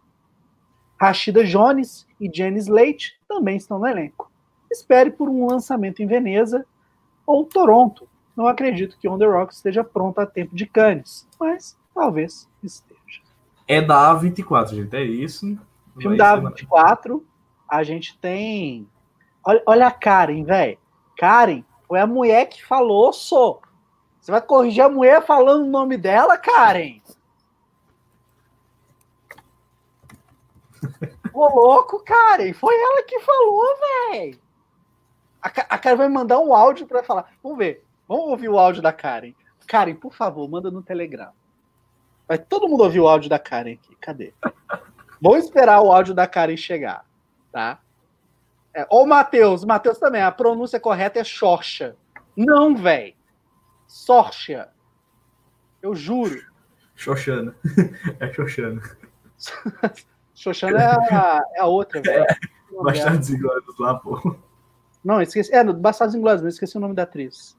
[1.00, 4.28] Rashida Jones e Janice Leite também estão no elenco.
[4.68, 6.66] Espere por um lançamento em Veneza
[7.24, 8.08] ou Toronto.
[8.36, 13.22] Não acredito que On The Rocks esteja pronto a tempo de Cannes, mas talvez esteja.
[13.68, 15.56] É da A24, gente, é isso.
[15.96, 17.22] Filme da A24,
[17.76, 18.88] a gente tem.
[19.44, 20.78] Olha, olha a Karen, velho.
[21.16, 23.60] Karen foi a mulher que falou, sou.
[24.20, 27.02] Você vai corrigir a mulher falando o nome dela, Karen?
[31.34, 32.52] Ô, louco, Karen.
[32.52, 33.64] Foi ela que falou,
[34.10, 34.38] velho.
[35.42, 37.32] A, a Karen vai mandar um áudio para falar.
[37.42, 37.84] Vamos ver.
[38.06, 39.34] Vamos ouvir o áudio da Karen.
[39.66, 41.32] Karen, por favor, manda no Telegram.
[42.26, 43.96] Vai todo mundo ouvir o áudio da Karen aqui.
[43.96, 44.32] Cadê?
[45.20, 47.04] Vamos esperar o áudio da Karen chegar,
[47.54, 47.78] tá?
[48.74, 49.64] É, ou o Matheus.
[49.64, 50.20] Matheus também.
[50.20, 51.96] A pronúncia correta é Xorxa.
[52.36, 53.14] Não, velho.
[53.86, 54.70] Sorcha.
[55.80, 56.42] Eu juro.
[56.96, 57.54] Xoxana.
[58.18, 58.82] É Xoxana.
[60.34, 62.24] Xoxana é a, é a outra, velho.
[62.24, 62.36] É,
[62.82, 64.36] Bastardos Inglórios lá, pô.
[65.04, 65.54] Não, esqueci.
[65.54, 67.56] É, Bastardos Inglórios, mas esqueci o nome da atriz.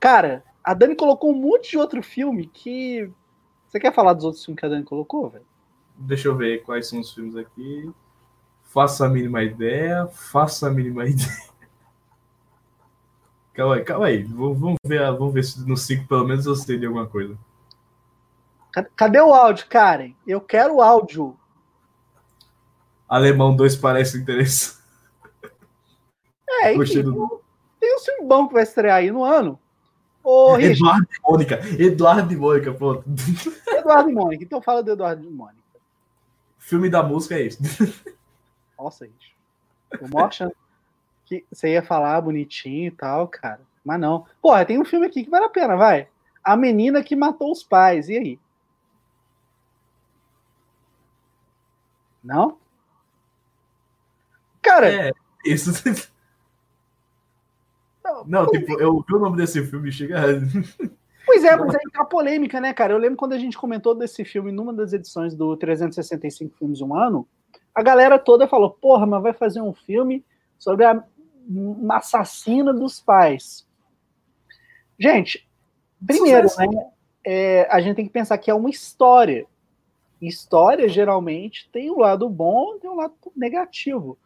[0.00, 3.08] Cara, a Dani colocou um monte de outro filme que.
[3.68, 5.46] Você quer falar dos outros filmes que a Dani colocou, velho?
[5.96, 7.92] Deixa eu ver quais são os filmes aqui.
[8.74, 10.08] Faça a mínima ideia.
[10.08, 11.54] Faça a mínima ideia.
[13.52, 14.24] Calma aí, calma aí.
[14.24, 17.38] Vamos ver, vamos ver se no 5 pelo menos eu sei de alguma coisa.
[18.96, 20.12] Cadê o áudio, Karen?
[20.26, 21.36] Eu quero o áudio.
[23.08, 24.82] Alemão 2 parece interessante.
[26.62, 27.40] É, enfim, do...
[27.78, 29.56] tem um filme bom que vai estrear aí no ano.
[30.24, 31.60] Ô, Eduardo e Mônica.
[31.78, 33.04] Eduardo e Mônica, pô.
[33.68, 34.42] Eduardo e Mônica.
[34.42, 35.62] Então fala do Eduardo e Mônica.
[36.58, 37.62] Filme da música é isso.
[38.84, 39.34] Nossa, gente.
[40.02, 40.52] O
[41.24, 43.62] que você ia falar bonitinho e tal, cara.
[43.82, 44.26] Mas não.
[44.42, 46.06] Porra, tem um filme aqui que vale a pena, vai.
[46.42, 48.10] A menina que matou os pais.
[48.10, 48.38] E aí?
[52.22, 52.58] Não?
[54.60, 55.08] Cara.
[55.08, 55.12] É,
[55.46, 55.70] isso.
[58.04, 60.20] Não, não tipo, eu vi o nome desse filme chega.
[61.24, 62.92] Pois é, mas aí tá polêmica, né, cara?
[62.92, 66.94] Eu lembro quando a gente comentou desse filme numa das edições do 365 Filmes um
[66.94, 67.26] Ano,
[67.74, 70.24] a galera toda falou: porra, mas vai fazer um filme
[70.58, 71.02] sobre a
[71.90, 73.66] assassina dos pais.
[74.98, 75.46] Gente,
[76.06, 76.66] primeiro, né,
[77.24, 79.46] é, a gente tem que pensar que é uma história.
[80.22, 84.16] História, geralmente, tem um lado bom e um lado negativo.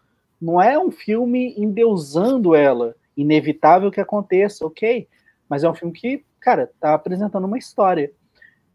[0.41, 2.95] Não é um filme endeusando ela.
[3.17, 5.09] Inevitável que aconteça, ok?
[5.49, 8.13] Mas é um filme que, cara, tá apresentando uma história.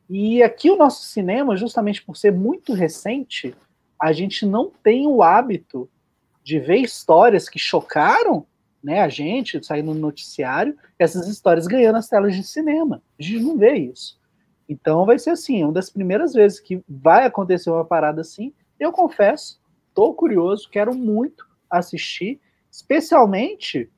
[0.09, 3.55] E aqui o nosso cinema, justamente por ser muito recente,
[4.03, 5.89] a gente não tem o hábito
[6.43, 8.45] de ver histórias que chocaram
[8.83, 13.01] né, a gente, saindo no noticiário, essas histórias ganhando as telas de cinema.
[13.17, 14.19] A gente não vê isso.
[14.67, 18.53] Então vai ser assim, uma das primeiras vezes que vai acontecer uma parada assim.
[18.77, 23.89] Eu confesso, estou curioso, quero muito assistir, especialmente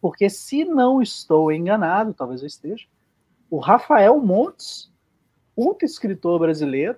[0.00, 2.86] porque se não estou enganado, talvez eu esteja,
[3.50, 4.90] o Rafael Montes,
[5.54, 6.96] outro escritor brasileiro,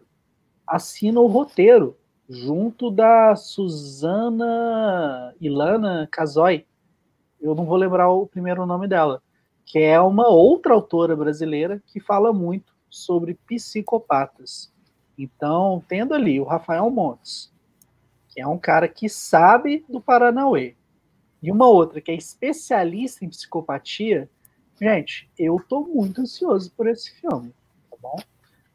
[0.71, 1.97] assina o roteiro
[2.29, 6.65] junto da Suzana Ilana Casoy.
[7.41, 9.21] Eu não vou lembrar o primeiro nome dela,
[9.67, 14.73] que é uma outra autora brasileira que fala muito sobre psicopatas.
[15.19, 17.53] Então, tendo ali o Rafael Montes,
[18.29, 20.77] que é um cara que sabe do Paranauê,
[21.43, 24.31] e uma outra que é especialista em psicopatia,
[24.81, 27.53] gente, eu tô muito ansioso por esse filme,
[27.91, 28.17] tá bom?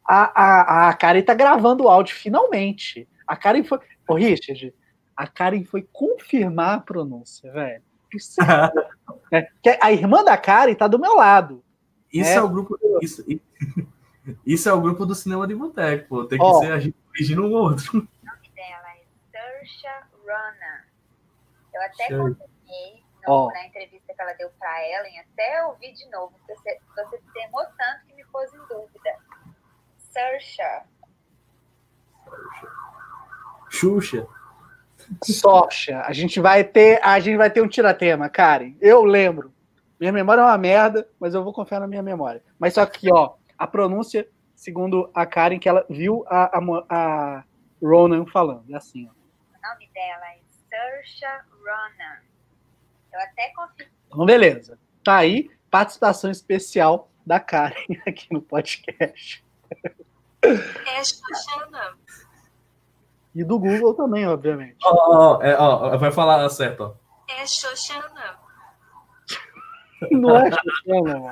[0.08, 3.08] A, a, a Karen tá gravando o áudio finalmente.
[3.26, 3.80] A Karen foi.
[4.08, 4.72] Ô, Richard,
[5.16, 7.82] a Karen foi confirmar a pronúncia, velho.
[9.32, 11.64] é, a irmã da Karen tá do meu lado.
[12.12, 12.78] Isso é, é o grupo.
[13.02, 13.24] Isso,
[14.46, 16.24] isso é o grupo do cinema de boteco, pô.
[16.24, 17.98] Tem que Ó, ser a gente corrigindo um outro.
[17.98, 19.02] O nome dela é
[19.32, 19.86] Saoirse
[20.24, 20.84] Ronan.
[21.74, 26.32] Eu até confirmei no, na entrevista que ela deu pra Ellen, até ouvi de novo,
[26.48, 29.16] você, você se emocionou tanto que me pôs em dúvida.
[30.16, 30.62] Saoirse.
[33.68, 34.26] Xuxa.
[35.22, 36.00] Socha.
[36.06, 38.74] A gente vai ter, a gente vai ter um tiratema, Karen.
[38.80, 39.52] Eu lembro.
[40.00, 42.42] Minha memória é uma merda, mas eu vou confiar na minha memória.
[42.58, 47.44] Mas só que, ó, a pronúncia, segundo a Karen, que ela viu a, a, a
[47.82, 48.64] Ronan falando.
[48.72, 49.10] É assim, ó.
[49.10, 50.38] O nome dela é
[50.70, 52.20] Saoirse Ronan.
[53.12, 53.86] Eu até confio.
[54.06, 54.78] Então, beleza.
[55.04, 59.44] Tá aí, participação especial da Karen aqui no podcast.
[60.46, 61.96] É, Xuxana.
[63.34, 64.78] E do Google também, obviamente.
[64.84, 66.94] Ó, oh, é, oh, vai falar certo, ó.
[67.28, 68.38] É Xoxana.
[70.10, 71.30] Não é Xoxana, mano.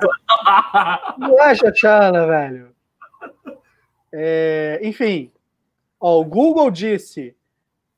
[1.17, 2.75] Não é Xoxana, velho.
[4.11, 5.31] É, enfim,
[5.99, 7.35] ó, o Google disse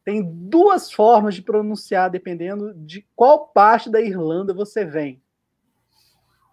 [0.08, 5.22] tem duas formas de pronunciar dependendo de qual parte da Irlanda você vem.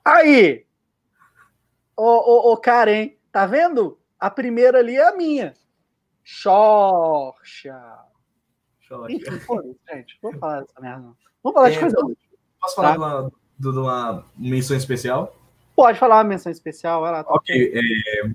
[0.05, 0.67] Aí,
[1.97, 3.97] ô, ô, ô Karen, tá vendo?
[4.25, 5.53] A primeira ali é a minha.
[6.23, 7.79] Xorxa.
[9.11, 10.19] Enfim, foi, gente.
[10.23, 11.13] Vamos falar dessa merda.
[11.43, 11.97] Vamos falar é, de coisa.
[12.59, 12.95] Posso falar tá?
[12.95, 15.37] de, uma, de uma menção especial?
[15.77, 17.23] Pode falar uma menção especial, vai lá.
[17.23, 17.73] Tá ok.
[17.75, 18.31] É,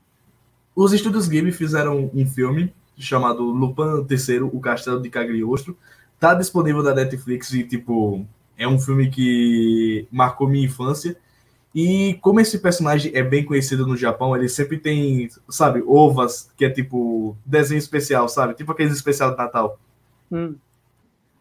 [0.76, 5.76] os estúdios Ghibli fizeram um filme chamado Lupin III, O Castelo de Cagliostro.
[6.20, 8.24] Tá disponível na Netflix e, tipo,
[8.56, 11.18] é um filme que marcou minha infância.
[11.74, 16.66] E como esse personagem é bem conhecido no Japão, ele sempre tem, sabe, ovas, que
[16.66, 18.56] é tipo desenho especial, sabe?
[18.56, 19.80] Tipo aqueles especial de Natal.
[20.32, 20.56] Hum.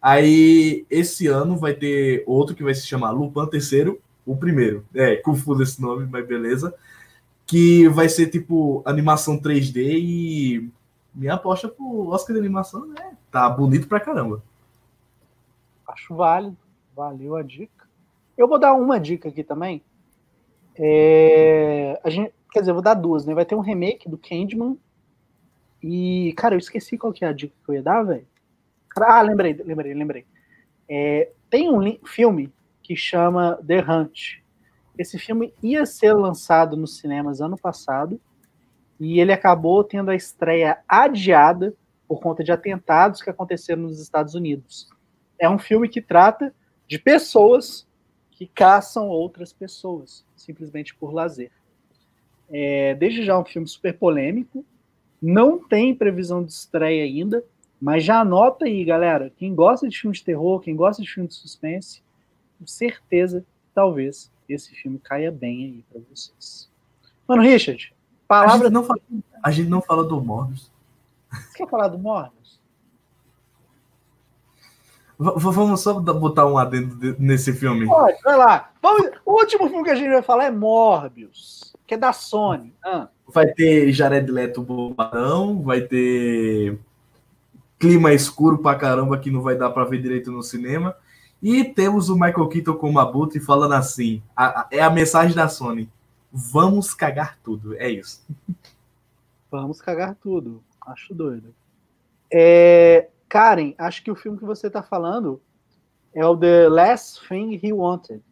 [0.00, 4.84] Aí, esse ano vai ter outro que vai se chamar Lupin III, o primeiro.
[4.94, 6.74] É, confuso esse nome, mas beleza.
[7.46, 10.70] Que vai ser tipo animação 3D e
[11.14, 13.16] minha aposta pro Oscar de animação, né?
[13.32, 14.42] Tá bonito pra caramba.
[15.88, 16.56] Acho válido.
[16.94, 17.88] Valeu a dica.
[18.36, 19.82] Eu vou dar uma dica aqui também
[20.78, 23.34] é, a gente, quer dizer, vou dar duas, né?
[23.34, 24.76] Vai ter um remake do Candyman.
[25.82, 28.26] E, cara, eu esqueci qual que é a dica que eu ia dar, velho.
[28.96, 30.26] Ah, lembrei, lembrei, lembrei.
[30.88, 32.52] É, tem um filme
[32.82, 34.40] que chama The Hunt.
[34.96, 38.20] Esse filme ia ser lançado nos cinemas ano passado
[38.98, 41.74] e ele acabou tendo a estreia adiada
[42.08, 44.88] por conta de atentados que aconteceram nos Estados Unidos.
[45.38, 46.52] É um filme que trata
[46.86, 47.86] de pessoas
[48.30, 51.50] que caçam outras pessoas, simplesmente por lazer.
[52.48, 54.64] É, desde já um filme super polêmico,
[55.20, 57.44] não tem previsão de estreia ainda,
[57.78, 61.28] mas já anota aí, galera, quem gosta de filme de terror, quem gosta de filme
[61.28, 62.02] de suspense,
[62.58, 63.44] com certeza,
[63.74, 66.70] talvez, esse filme caia bem aí para vocês.
[67.26, 67.94] Mano, Richard,
[68.26, 68.54] palavra...
[68.54, 69.00] A gente não fala,
[69.42, 70.72] a gente não fala do Morbius.
[71.30, 72.57] Você quer falar do Morbius?
[75.18, 77.86] Vamos só botar um adendo nesse filme.
[77.86, 78.70] Pode, vai lá.
[78.80, 82.72] Vamos, o último filme que a gente vai falar é Morbius, que é da Sony.
[82.84, 83.08] Ah.
[83.26, 86.78] Vai ter Jared Leto bombadão, vai ter
[87.80, 90.94] clima escuro pra caramba que não vai dar pra ver direito no cinema.
[91.42, 95.34] E temos o Michael Keaton com o Abutre falando assim: a, a, é a mensagem
[95.34, 95.90] da Sony.
[96.32, 97.74] Vamos cagar tudo.
[97.76, 98.24] É isso.
[99.50, 100.62] Vamos cagar tudo.
[100.86, 101.54] Acho doido.
[102.30, 105.40] É, Karen, acho que o filme que você está falando
[106.14, 108.22] é o The Last Thing He Wanted.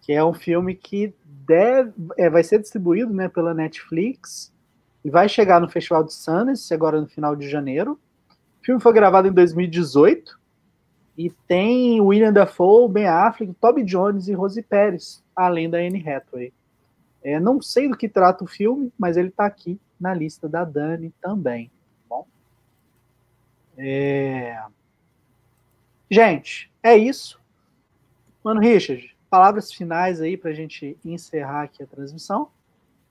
[0.00, 4.52] que é um filme que deve, é, vai ser distribuído né, pela Netflix
[5.04, 7.98] e vai chegar no Festival de Sundance agora no final de janeiro.
[8.60, 10.38] O filme foi gravado em 2018
[11.16, 16.52] e tem William Dafoe, Ben Affleck, Toby Jones e Rose Pérez, além da Anne Hathaway.
[17.22, 20.64] É, não sei do que trata o filme, mas ele está aqui na lista da
[20.64, 21.70] Dani também.
[23.76, 24.62] É...
[26.10, 27.40] gente, é isso.
[28.42, 32.48] Mano, Richard, palavras finais aí para a gente encerrar aqui a transmissão.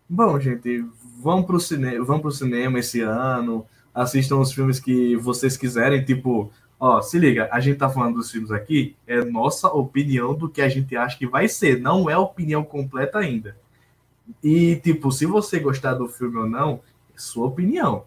[0.07, 0.85] Bom, gente,
[1.19, 6.51] vão pro cinema, vão pro cinema esse ano, assistam os filmes que vocês quiserem, tipo,
[6.79, 10.61] ó, se liga, a gente tá falando dos filmes aqui, é nossa opinião do que
[10.61, 13.57] a gente acha que vai ser, não é opinião completa ainda.
[14.43, 16.81] E, tipo, se você gostar do filme ou não,
[17.15, 18.05] é sua opinião.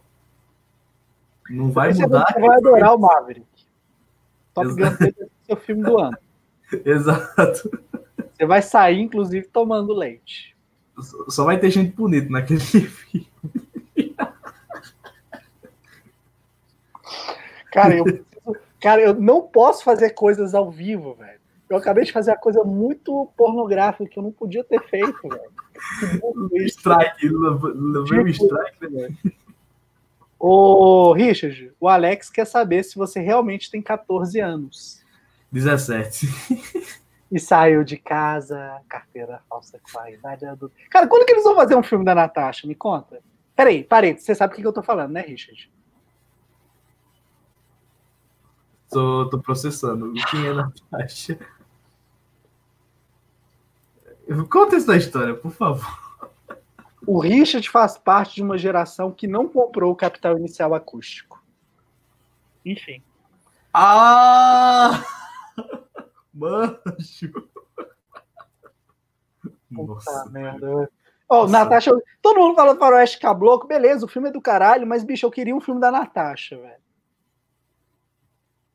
[1.51, 2.27] Não vai mudar.
[2.33, 3.47] Você vai adorar o Maverick.
[4.55, 6.17] Top Gun é seu filme do ano.
[6.85, 7.71] Exato.
[8.33, 10.57] Você vai sair, inclusive, tomando leite.
[11.29, 13.29] Só vai ter gente bonita naquele filme.
[17.71, 18.05] Cara, eu,
[18.81, 21.39] cara, eu não posso fazer coisas ao vivo, velho.
[21.69, 26.67] Eu acabei de fazer uma coisa muito pornográfica que eu não podia ter feito, velho.
[26.67, 29.09] strike, levei um strike, né?
[30.39, 35.03] Ô, Richard, o Alex quer saber se você realmente tem 14 anos.
[35.51, 36.29] 17.
[37.31, 40.75] E saiu de casa, carteira falsa com a idade adulta.
[40.91, 42.67] Cara, quando que eles vão fazer um filme da Natasha?
[42.69, 43.21] Me conta.
[43.55, 45.73] Peraí, parei, você sabe o que eu tô falando, né, Richard?
[48.91, 50.13] Tô, tô processando.
[50.31, 51.39] Quem é Natasha?
[54.51, 56.06] Conta essa história, por favor.
[57.07, 61.43] O Richard faz parte de uma geração que não comprou o capital inicial acústico.
[62.65, 63.03] Enfim.
[63.73, 65.05] Ah!
[66.35, 67.49] Mancho!
[69.73, 70.91] Puta merda.
[71.29, 71.93] Oh, Natasha,
[72.23, 75.31] todo mundo fala do Faroeste Cabloco, beleza, o filme é do caralho, mas, bicho, eu
[75.31, 76.87] queria um filme da Natasha, velho.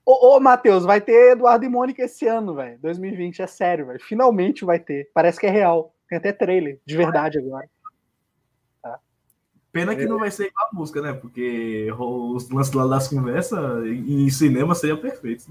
[0.05, 2.77] Ô, ô Matheus, vai ter Eduardo e Mônica esse ano, velho.
[2.79, 3.99] 2020, é sério, velho.
[4.01, 5.09] Finalmente vai ter.
[5.13, 5.95] Parece que é real.
[6.09, 7.69] Tem até trailer, de verdade agora.
[9.71, 10.05] Pena que é.
[10.05, 11.13] não vai ser igual a música, né?
[11.13, 15.45] Porque os lances lá das conversas em cinema seria perfeito.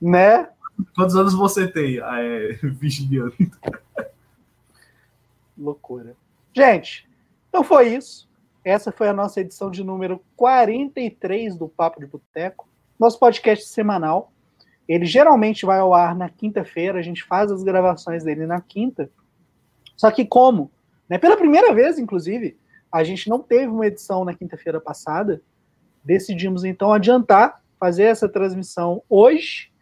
[0.00, 0.48] Né?
[0.94, 2.00] Quantos anos você tem?
[2.00, 3.34] Ah, é 20 anos.
[5.56, 6.16] Loucura.
[6.52, 7.08] Gente,
[7.48, 8.28] então foi isso.
[8.64, 12.66] Essa foi a nossa edição de número 43 do Papo de Boteco
[12.98, 14.32] nosso podcast semanal.
[14.88, 19.10] Ele geralmente vai ao ar na quinta-feira, a gente faz as gravações dele na quinta.
[19.96, 20.70] Só que como,
[21.08, 22.56] né, pela primeira vez, inclusive,
[22.94, 25.42] a gente não teve uma edição na quinta-feira passada,
[26.04, 29.72] decidimos então adiantar, fazer essa transmissão hoje,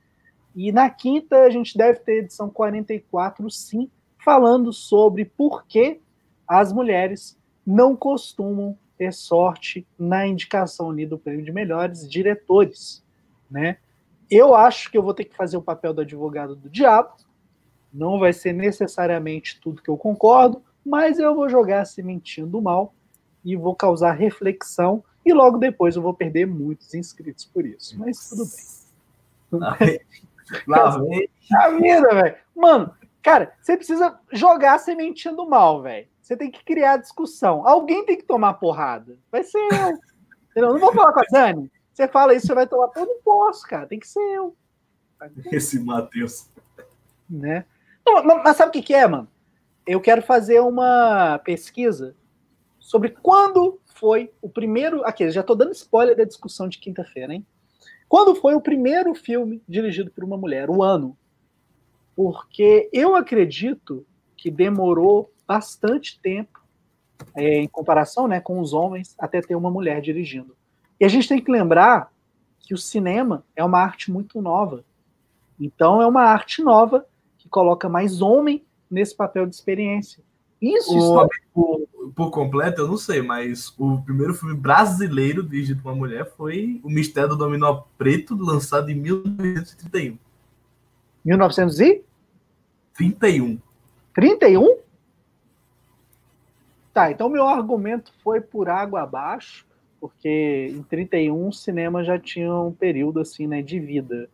[0.56, 6.00] e na quinta a gente deve ter edição 44, sim, falando sobre por que
[6.48, 13.04] as mulheres não costumam ter sorte na indicação ali do prêmio de melhores diretores,
[13.50, 13.76] né?
[14.30, 17.12] Eu acho que eu vou ter que fazer o papel do advogado do diabo.
[17.92, 22.62] Não vai ser necessariamente tudo que eu concordo, mas eu vou jogar a sementinha do
[22.62, 22.94] mal
[23.44, 27.98] e vou causar reflexão e logo depois eu vou perder muitos inscritos por isso.
[27.98, 28.44] Mas tudo
[29.78, 30.00] bem.
[30.66, 31.28] Lá vem.
[31.54, 32.36] A vida, velho.
[32.54, 36.08] Mano, cara, você precisa jogar a sementinha do mal, velho.
[36.20, 37.66] Você tem que criar discussão.
[37.66, 39.16] Alguém tem que tomar porrada.
[39.30, 39.98] Vai ser eu.
[40.50, 40.72] Entendeu?
[40.72, 41.70] Não vou falar com a Dani.
[41.92, 43.86] Você fala isso, você vai tomar todo o posso, cara.
[43.86, 44.56] Tem que ser eu.
[45.52, 46.48] Esse Matheus.
[47.28, 47.64] Né?
[48.04, 49.28] Não, mas sabe o que, que é, mano?
[49.86, 52.14] Eu quero fazer uma pesquisa
[52.82, 55.04] sobre quando foi o primeiro.
[55.06, 57.46] Aqui, já tô dando spoiler da discussão de quinta-feira, hein?
[58.08, 60.68] Quando foi o primeiro filme dirigido por uma mulher?
[60.68, 61.16] O ano.
[62.14, 64.04] Porque eu acredito
[64.36, 66.60] que demorou bastante tempo,
[67.34, 70.56] é, em comparação né, com os homens, até ter uma mulher dirigindo.
[71.00, 72.12] E a gente tem que lembrar
[72.58, 74.84] que o cinema é uma arte muito nova.
[75.58, 77.06] Então, é uma arte nova
[77.38, 80.22] que coloca mais homem nesse papel de experiência.
[80.62, 85.90] Isso, o, por, por, completo, eu não sei, mas o primeiro filme brasileiro dirigido por
[85.90, 90.16] uma mulher foi O Mistério do Dominó Preto, lançado em 1931.
[91.24, 93.58] 1931.
[94.14, 94.78] 31?
[96.94, 99.66] Tá, então meu argumento foi por água abaixo,
[100.00, 104.30] porque em 31 o cinema já tinha um período assim, né, de vida.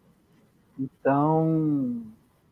[0.78, 2.02] Então,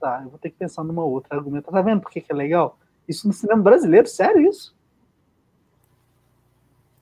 [0.00, 1.70] tá, eu vou ter que pensar numa outra argumento.
[1.70, 2.78] Tá vendo por que, que é legal?
[3.08, 4.74] Isso no cinema brasileiro, sério isso?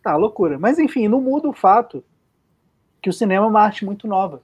[0.02, 0.58] Tá, loucura.
[0.58, 2.04] Mas enfim, não muda o fato
[3.00, 4.42] que o cinema é uma arte muito nova.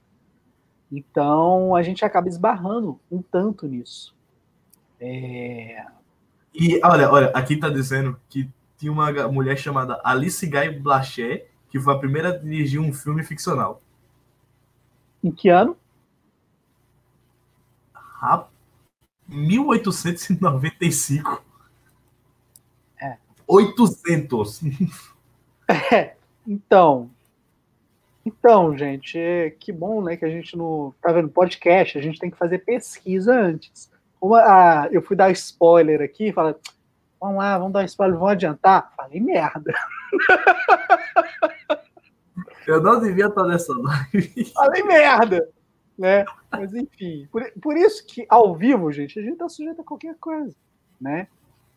[0.91, 4.15] Então a gente acaba esbarrando um tanto nisso.
[4.99, 5.85] É...
[6.53, 11.79] E olha, olha, aqui tá dizendo que tinha uma mulher chamada Alice Guy Blaché, que
[11.79, 13.81] foi a primeira a dirigir um filme ficcional.
[15.23, 15.77] Em que ano?
[19.27, 21.50] 1895.
[23.51, 23.53] É.
[23.53, 24.61] 800.
[25.93, 27.09] É, então.
[28.25, 29.17] Então, gente,
[29.57, 32.59] que bom, né, que a gente no tá vendo podcast, a gente tem que fazer
[32.59, 33.89] pesquisa antes.
[34.19, 36.59] Uma, a, eu fui dar spoiler aqui, fala,
[37.21, 38.91] vamos lá, vamos dar spoiler, vamos adiantar.
[38.97, 39.73] Falei merda.
[42.67, 44.45] Eu não devia estar nessa live.
[44.53, 45.49] Falei merda,
[45.97, 46.25] né?
[46.51, 50.15] Mas enfim, por, por isso que ao vivo, gente, a gente tá sujeito a qualquer
[50.19, 50.55] coisa,
[50.99, 51.27] né?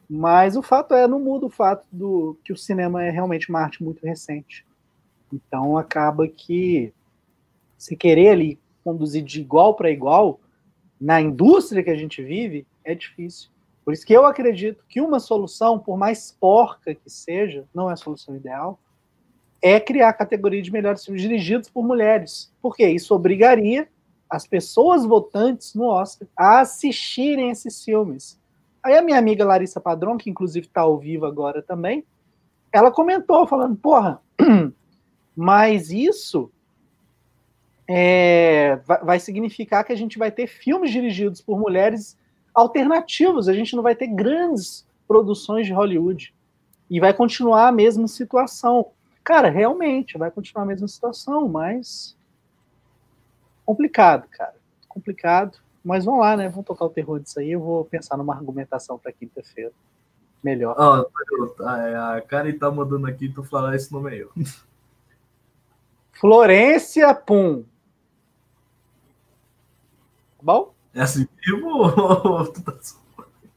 [0.08, 3.60] Mas o fato é, não muda o fato do que o cinema é realmente uma
[3.60, 4.66] arte muito recente.
[5.32, 6.92] Então acaba que
[7.76, 10.40] se querer ali conduzir de igual para igual
[11.00, 13.50] na indústria que a gente vive é difícil.
[13.84, 17.92] Por isso que eu acredito que uma solução, por mais porca que seja, não é
[17.92, 18.78] a solução ideal,
[19.60, 22.52] é criar a categoria de melhores filmes dirigidos por mulheres.
[22.62, 23.88] Porque isso obrigaria
[24.28, 28.38] as pessoas votantes no Oscar a assistirem esses filmes.
[28.84, 32.04] Aí a minha amiga Larissa Padrão, que inclusive está ao vivo agora também,
[32.70, 34.20] ela comentou, falando, porra,
[35.34, 36.52] mas isso
[37.88, 42.18] é, vai significar que a gente vai ter filmes dirigidos por mulheres
[42.52, 46.34] alternativos, a gente não vai ter grandes produções de Hollywood.
[46.90, 48.92] E vai continuar a mesma situação.
[49.24, 52.14] Cara, realmente, vai continuar a mesma situação, mas
[53.64, 54.54] complicado, cara.
[54.86, 55.63] Complicado.
[55.84, 56.48] Mas vamos lá, né?
[56.48, 57.52] Vamos tocar o terror disso aí.
[57.52, 59.72] Eu vou pensar numa argumentação para quinta-feira.
[60.42, 60.74] Melhor.
[60.78, 64.26] Oh, a Karen tá mandando aqui tu falar esse nome aí.
[66.12, 67.64] Florência Pum.
[70.38, 70.74] Tá bom?
[70.94, 71.92] É assim mesmo?
[72.64, 72.74] Tá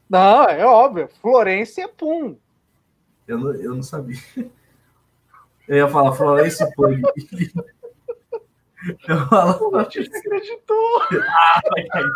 [0.08, 1.08] não, é óbvio.
[1.20, 2.36] Florência Pum.
[3.26, 4.18] Eu não, eu não sabia.
[5.68, 7.00] Eu ia falar Florência Pum.
[9.08, 9.68] Eu falo.
[9.68, 11.02] O Matias acreditou.
[11.02, 12.10] Ah, vai cair.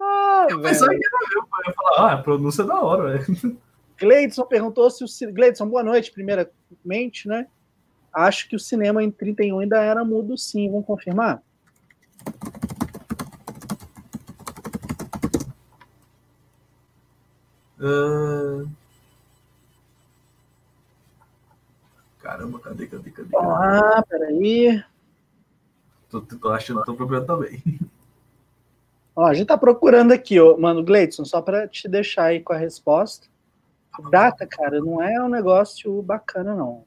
[0.00, 1.42] Ah, eu pensava que era eu.
[1.42, 3.58] Eu ia falar, ah, a pronúncia é da hora, velho.
[3.98, 5.32] Gleidson perguntou se o.
[5.32, 7.46] Gleidson, boa noite, primeiramente, né?
[8.12, 10.70] Acho que o cinema em 31 ainda era mudo, sim.
[10.70, 11.42] Vamos confirmar?
[17.80, 18.68] Uh...
[22.24, 23.28] Caramba, cadê, cadê, cadê?
[23.28, 23.46] cadê?
[23.46, 24.82] Ah, peraí.
[26.08, 27.62] Tô, tô achando, tô procurando também.
[29.14, 32.52] Ó, a gente tá procurando aqui, ó, mano, Gleidson, só para te deixar aí com
[32.52, 33.28] a resposta.
[34.10, 36.84] Data, cara, não é um negócio bacana, não.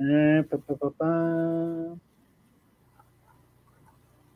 [0.00, 1.06] É, pá, pá, pá, pá.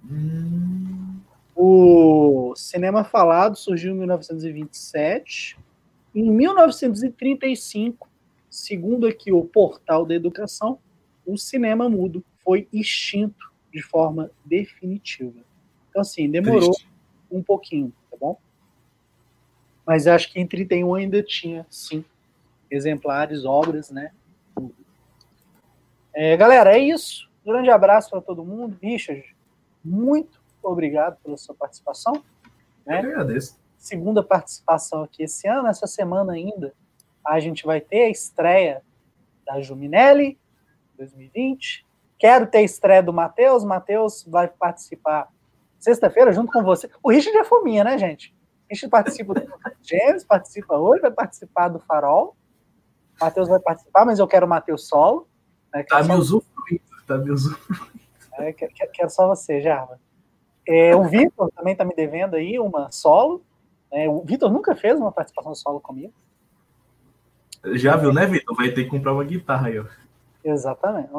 [0.09, 1.21] Hum.
[1.57, 5.59] O cinema falado surgiu em 1927.
[6.15, 8.08] Em 1935,
[8.59, 10.81] Segundo aqui o portal da educação,
[11.25, 15.39] o cinema mudo foi extinto de forma definitiva.
[15.89, 16.89] Então, assim, demorou Triste.
[17.31, 18.37] um pouquinho, tá bom?
[19.87, 22.05] Mas acho que em 31 ainda tinha, sim,
[22.69, 24.11] exemplares, obras, né?
[26.13, 27.31] É, galera, é isso.
[27.47, 28.77] Grande abraço para todo mundo.
[28.83, 29.25] Richard,
[29.85, 32.25] muito obrigado pela sua participação.
[32.85, 33.05] Né?
[33.05, 33.57] Eu agradeço.
[33.79, 36.75] Segunda participação aqui esse ano, essa semana ainda
[37.29, 38.83] a gente vai ter a estreia
[39.45, 40.39] da Juminelli
[40.97, 41.87] 2020.
[42.19, 43.65] Quero ter a estreia do Matheus.
[43.65, 45.29] Matheus vai participar
[45.79, 46.91] sexta-feira junto com você.
[47.03, 48.35] O Richard é fominha, né, gente?
[48.65, 49.47] O Richard participa do
[49.83, 52.35] James, participa hoje, vai participar do Farol.
[53.21, 55.29] O Matheus vai participar, mas eu quero o Matheus solo.
[55.73, 58.01] Né, tá me usufruindo, tá me usufruindo.
[58.39, 60.01] É, quero, quero só você, Jarva.
[60.67, 63.43] É, o Vitor também tá me devendo aí uma solo.
[63.91, 66.13] É, o Vitor nunca fez uma participação solo comigo.
[67.75, 68.57] Já viu, né, Vitor?
[68.57, 69.85] Vai ter que comprar uma guitarra aí, ó.
[70.45, 71.11] Exatamente.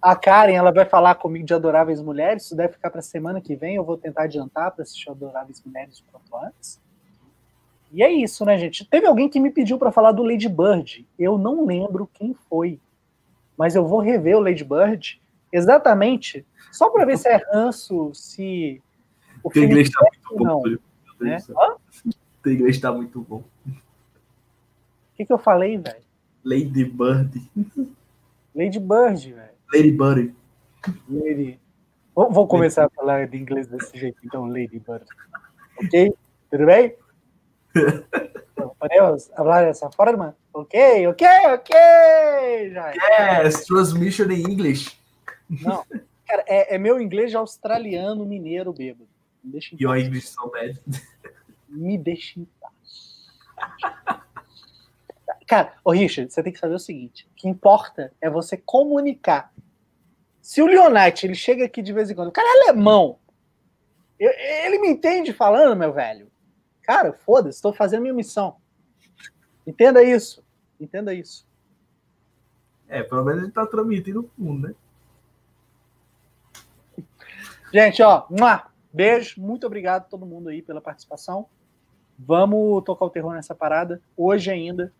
[0.00, 2.44] A Karen, ela vai falar comigo de Adoráveis Mulheres.
[2.44, 3.76] Isso deve ficar para semana que vem.
[3.76, 6.80] Eu vou tentar adiantar para assistir Adoráveis Mulheres o quanto antes.
[7.92, 8.84] E é isso, né, gente?
[8.84, 11.06] Teve alguém que me pediu para falar do Lady Bird.
[11.18, 12.78] Eu não lembro quem foi,
[13.56, 18.82] mas eu vou rever o Lady Bird exatamente só para ver se é ranço, se
[19.42, 20.68] o filme inglês está muito não, bom.
[21.18, 21.38] Né?
[22.44, 23.42] O inglês está muito bom
[25.18, 26.00] que, que eu falei, velho?
[26.44, 27.42] Lady Bird.
[28.54, 29.50] Lady Bird, velho.
[29.74, 30.34] Lady Bird.
[31.08, 31.60] Lady.
[32.14, 35.04] Vou, vou começar a falar de inglês desse jeito, então, Lady Bird.
[35.82, 36.14] Ok?
[36.50, 36.94] Tudo bem?
[38.78, 40.36] Podemos falar dessa forma?
[40.52, 42.70] Ok, ok, ok!
[42.72, 42.92] Já.
[43.42, 44.96] Yes, transmission in English.
[45.50, 45.84] Não.
[46.26, 49.08] Cara, é, é meu inglês australiano, mineiro, bêbado.
[49.42, 50.06] Me deixa em Your paz.
[50.06, 50.80] English so bad.
[51.68, 53.26] Me deixa em paz.
[55.48, 59.50] Cara, ô Richard, você tem que saber o seguinte: o que importa é você comunicar.
[60.42, 63.18] Se o Leonite ele chega aqui de vez em quando, o cara é alemão.
[64.18, 66.30] ele me entende falando, meu velho.
[66.82, 68.56] Cara, foda-se, estou fazendo minha missão.
[69.66, 70.44] Entenda isso.
[70.78, 71.46] Entenda isso.
[72.86, 74.74] É, pelo menos ele tá transmitindo o fundo, né?
[77.72, 78.26] Gente, ó,
[78.92, 81.46] beijo, muito obrigado a todo mundo aí pela participação.
[82.18, 84.00] Vamos tocar o terror nessa parada.
[84.16, 84.92] Hoje ainda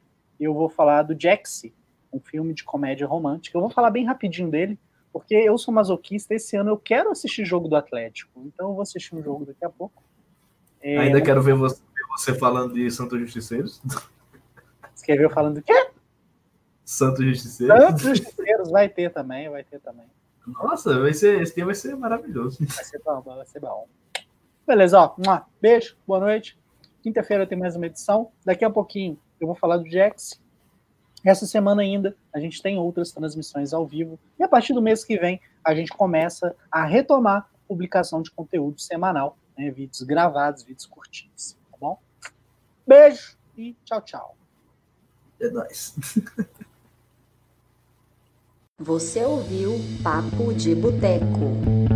[0.44, 1.74] eu vou falar do Jaxi,
[2.12, 3.56] um filme de comédia romântica.
[3.56, 4.78] Eu vou falar bem rapidinho dele,
[5.12, 6.34] porque eu sou masoquista.
[6.34, 9.64] Esse ano eu quero assistir jogo do Atlético, então eu vou assistir um jogo daqui
[9.64, 10.02] a pouco.
[10.80, 11.82] É, ainda quero ver você,
[12.16, 13.82] você falando de Santos Justiceiros.
[14.94, 15.90] Você quer ver eu falando do quê?
[16.84, 17.78] Santos Justiceiros.
[17.78, 20.06] Santos Justiceiros vai ter também, vai ter também.
[20.44, 22.58] Nossa, vai ser, esse dia vai ser maravilhoso.
[22.58, 23.86] Vai ser bom, vai ser bom.
[24.66, 25.14] Beleza, ó.
[25.60, 26.58] Beijo, boa noite.
[27.00, 28.32] Quinta-feira tem mais uma edição.
[28.44, 30.40] Daqui a pouquinho eu vou falar do Jax.
[31.24, 34.18] Essa semana ainda a gente tem outras transmissões ao vivo.
[34.38, 38.30] E a partir do mês que vem a gente começa a retomar a publicação de
[38.30, 39.70] conteúdo semanal, né?
[39.70, 41.98] vídeos gravados, vídeos curtinhos, tá bom?
[42.86, 44.36] Beijo e tchau, tchau.
[45.40, 45.94] É nóis.
[48.80, 49.72] Você ouviu
[50.04, 51.87] Papo de Boteco.